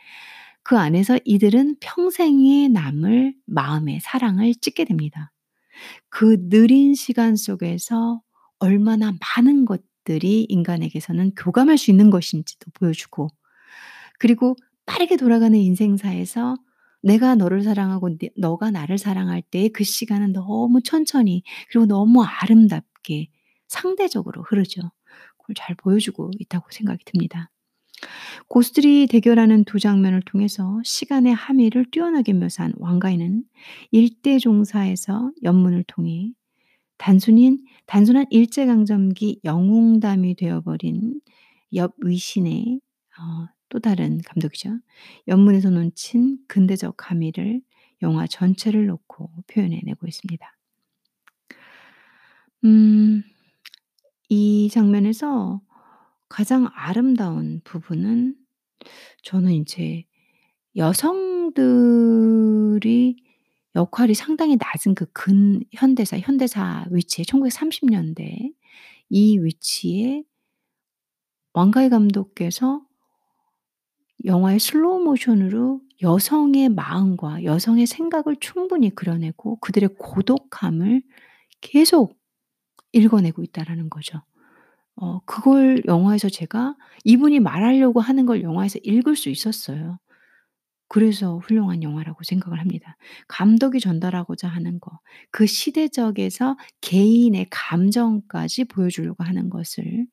[0.64, 5.32] 그 안에서 이들은 평생에 남을 마음의 사랑을 찍게 됩니다.
[6.10, 8.22] 그 느린 시간 속에서
[8.60, 13.30] 얼마나 많은 것들이 인간에게서는 교감할 수 있는 것인지도 보여주고
[14.20, 16.58] 그리고 빠르게 돌아가는 인생사에서
[17.02, 23.30] 내가 너를 사랑하고 네 너가 나를 사랑할 때의 그 시간은 너무 천천히 그리고 너무 아름답게
[23.68, 24.82] 상대적으로 흐르죠.
[25.38, 27.50] 그걸 잘 보여주고 있다고 생각이 듭니다.
[28.48, 33.44] 고수들이 대결하는 두 장면을 통해서 시간의 함의를 뛰어나게 묘사한 왕가인은
[33.92, 36.32] 일대 종사에서 연문을 통해
[36.98, 41.22] 단순인 단순한 일제강점기 영웅담이 되어 버린
[41.76, 42.82] 엽위신의
[43.20, 44.78] 어 또 다른 감독이죠.
[45.28, 47.64] 연문에서 놓친 근대적 함의를
[48.04, 50.56] 영화 전체를 놓고 표현해 내고 있습니다.
[52.66, 53.24] 음.
[54.30, 55.60] 이 장면에서
[56.30, 58.36] 가장 아름다운 부분은
[59.24, 60.06] 저는 인제
[60.76, 61.96] 여성들이
[63.76, 68.52] 역할이 상당히 낮은 그 근현대사, 현대사 위치에 1930 년대
[69.10, 70.22] 이 위치에
[71.54, 72.86] 왕가희 감독께서
[74.26, 81.02] 영화의 슬로우 모션으로 여성의 마음과 여성의 생각을 충분히 그려내고 그들의 고독함을
[81.62, 82.18] 계속
[82.94, 84.22] 읽어내고 있다라는 거죠.
[84.96, 90.00] 어 그걸 영화에서 제가 이분이 말하려고 하는 걸 영화에서 읽을 수 있었어요.
[90.90, 92.98] 그래서 훌륭한 영화라고 생각을 합니다.
[93.28, 95.00] 감독이 전달하고자 하는 거,
[95.32, 100.06] 그 시대적에서 개인의 감정까지 보여주려고 하는 것을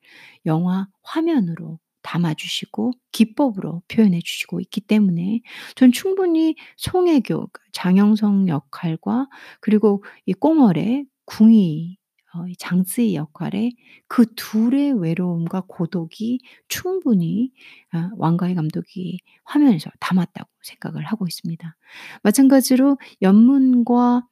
[0.47, 5.41] 영화 화면으로 담아 주시고 기법으로 표현해 주시고 있기 때문에
[5.75, 9.27] 전 충분히 송혜교 그 장영석 역할과
[9.59, 11.97] 그리고 이 꽁월의 궁이
[12.33, 13.71] 어이 장쓰의 역할에
[14.07, 16.39] 그 둘의 외로움과 고독이
[16.69, 17.51] 충분히
[17.91, 21.75] 아 왕가희 감독이 화면에서 담았다고 생각을 하고 있습니다.
[22.23, 24.23] 마찬가지로 연문과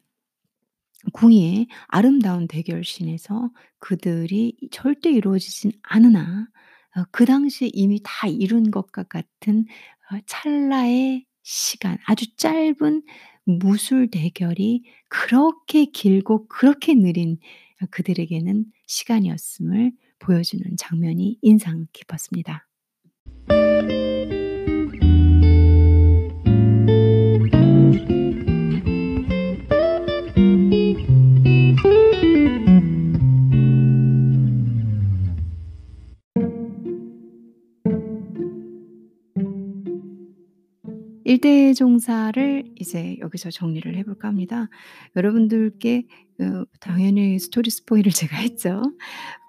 [1.14, 6.48] 궁이의 아름다운 대결신에서 그들이 이 절대 이루어지진 않으나
[6.98, 9.66] 어 그 당시에 이미 다 이룬 것과 같은
[10.12, 13.04] 어 찰나의 시간 아주 짧은
[13.46, 17.38] 무술 대결이 그렇게 길고 그렇게 느린
[17.82, 22.68] 어 그들에게는 시간이었음을 보여주는 장면이 인상 깊었습니다.
[41.40, 44.68] 일대 종사를 이제 여기서 정리를 해 볼까 합니다.
[45.16, 46.04] 여러분들께
[46.42, 48.82] 어 당연히 스토리 spoil을 제가 했죠.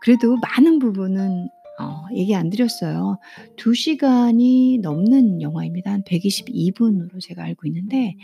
[0.00, 1.48] 그래도 많은 부분은
[1.80, 3.18] 어 얘기 안 드렸어요.
[3.56, 5.90] 2 시간이 넘는 영화입니다.
[5.90, 8.14] 한 122 분으로 제가 알고 있는데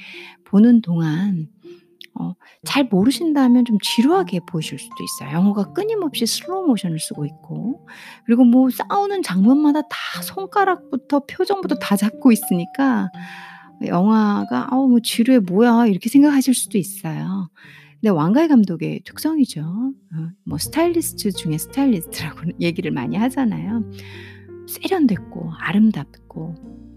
[0.44, 1.48] 보는 동안
[2.14, 2.34] 어
[2.66, 5.36] 잘 모르신다면 좀 지루하게 보실 수도 있어요.
[5.36, 7.86] 영화가 끊임없이 슬로우 모션을 쓰고 있고
[8.26, 13.10] 그리고 뭐 싸우는 장면마다 다 손가락부터 표정부터 다 잡고 있으니까
[13.84, 15.38] 영화가 '아우 뭐 지루해.
[15.38, 17.50] 뭐야.' 이렇게 생각하실 수도 있어요.
[18.00, 19.62] 근데 왕가희 감독의 특성이죠.
[19.62, 23.90] 어뭐 스타일리스트 중에 스타일리스트라고는 얘기를 많이 하잖아요.
[24.68, 26.54] 세련됐고 아름답고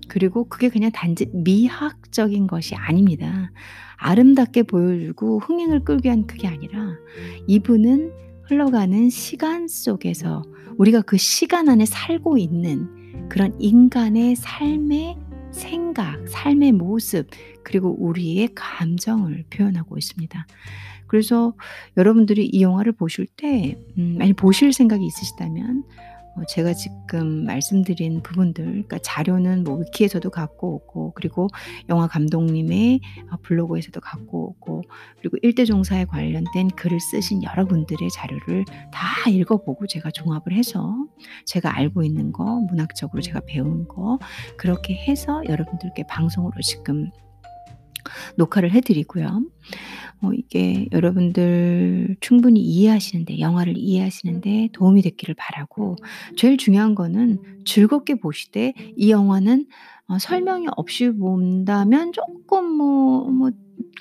[0.07, 3.51] 그리고 그게 그냥 단지 미학적인 것이 아닙니다.
[3.97, 6.95] 아름답게 보여주고 흥행을 끌기 위한 그게 아니라
[7.47, 8.11] 이분은
[8.43, 10.43] 흘러가는 시간 속에서
[10.77, 15.17] 우리가 그 시간 안에 살고 있는 그런 인간의 삶의
[15.59, 17.27] 생각, 삶의 모습
[17.63, 20.47] 그리고 우리의 감정을 표현하고 있습니다.
[21.07, 21.53] 그래서
[21.97, 26.08] 여러분들이 이 영화를 보실 때 음 만약 보실 생각이 있으시다면 어
[26.47, 31.47] 제가 지금 말씀드린 부분들 그러니까 자료는 뭐 위키에서도 갖고 오고 그리고
[31.89, 33.01] 영화 감독님의
[33.31, 34.83] 어 블로그에서도 갖고 오고
[35.19, 40.95] 그리고 일대 종사에 관련된 글을 쓰신 여러분들의 자료를 다 읽어 보고 제가 종합을 해서
[41.45, 44.19] 제가 알고 있는 거, 문학적으로 제가 배운 거
[44.57, 47.11] 그렇게 해서 여러분들께 방송으로 지금
[48.35, 49.41] 녹화를 해 드리고요.
[50.21, 55.95] 어 이게 여러분들 충분히 이해하시는데 영화를 이해하시는데 도움이 됐기를 바라고
[56.35, 59.67] 제일 중요한 거는 즐겁게 보시되 이 영화는
[60.07, 63.51] 어 설명이 없이 본다면 쪼끔 뭐뭐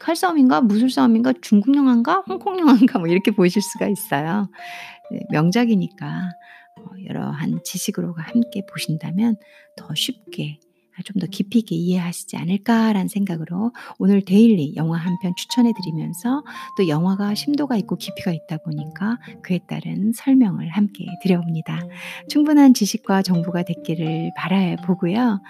[0.01, 4.49] 칼싸움인가 무술 싸움인가 중국 영화인가 홍콩 영화인가 뭐 이렇게 보실 수가 있어요.
[5.11, 6.31] 네, 명작이니까
[6.77, 9.37] 어, 여러한 지식으로 함께 보신다면
[9.77, 10.59] 더 쉽게
[11.05, 16.45] 좀 더 깊이 있게 이해하시지 않을까라는 생각으로 오늘 데일리 영화 한 편 추천해 드리면서
[16.77, 21.83] 또 영화가 심도가 있고 깊이가 있다 보니까 그에 따른 설명을 함께 드려봅니다.
[22.29, 25.41] 충분한 지식과 정보가 됐기를 바라 보고요.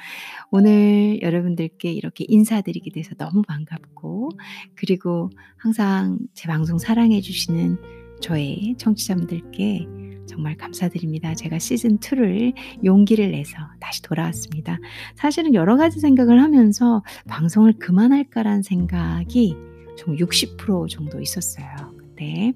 [0.51, 4.31] 오늘 여러분들께 이렇게 인사드리게 돼서 너무 반갑고
[4.75, 7.77] 그리고 항상 제 방송 사랑해 주시는
[8.21, 9.87] 저의 청취자분들께
[10.29, 11.35] 정말 감사드립니다.
[11.35, 12.55] 제가 시즌 2를
[12.85, 14.79] 용기를 내서 다시 돌아왔습니다.
[15.17, 19.57] 사실은 여러 가지 생각을 하면서 방송을 그만할까라는 생각이
[19.97, 21.67] 좀 60% 정도 있었어요.
[21.99, 22.53] 근데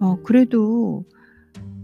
[0.00, 1.04] 어 그래도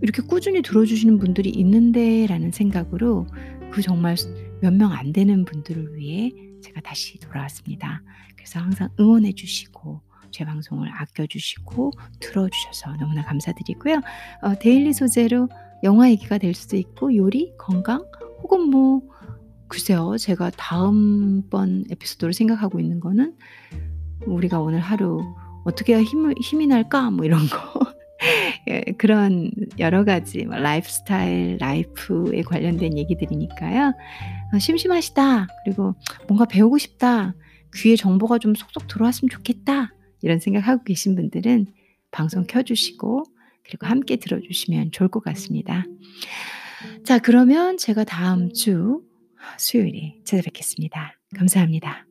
[0.02, 3.26] 이렇게 꾸준히 들어주시는 분들이 있는데라는 생각으로
[3.70, 4.16] 그 정말
[4.60, 6.30] 몇 명 안 되는 분들을 위해
[6.62, 8.02] 제가 다시 돌아왔습니다.
[8.36, 10.00] 그래서 항상 응원해 주시고
[10.32, 14.00] 제 방송을 아껴주시고 들어주셔서 너무나 감사드리고요.
[14.42, 15.48] 어, daily 소재로
[15.82, 18.04] 영화 얘기가 될 수도 있고 요리, 건강
[18.42, 19.02] 혹은 뭐
[19.68, 23.34] 글쎄요 제가 다음번 에피소드를 생각하고 있는 거는
[24.26, 27.92] 우리가 오늘 하루 어떻게 힘을, 힘이 날까 뭐 이런 거
[28.68, 33.92] 예, 그런 여러 가지 뭐 라이프 스타일, life에 관련된 얘기들이니까요.
[34.54, 35.46] 어, 심심하시다.
[35.64, 35.94] 그리고
[36.28, 37.34] 뭔가 배우고 싶다.
[37.74, 39.92] 귀에 정보가 좀 속속 들어왔으면 좋겠다.
[40.22, 41.66] 이런 생각하고 계신 분들은
[42.10, 43.24] 방송 켜주시고
[43.64, 45.84] 그리고 함께 들어주시면 좋을 것 같습니다.
[47.04, 49.02] 자, 그러면 제가 다음 주
[49.58, 51.18] 수요일에 찾아뵙겠습니다.
[51.36, 52.06] 감사합니다.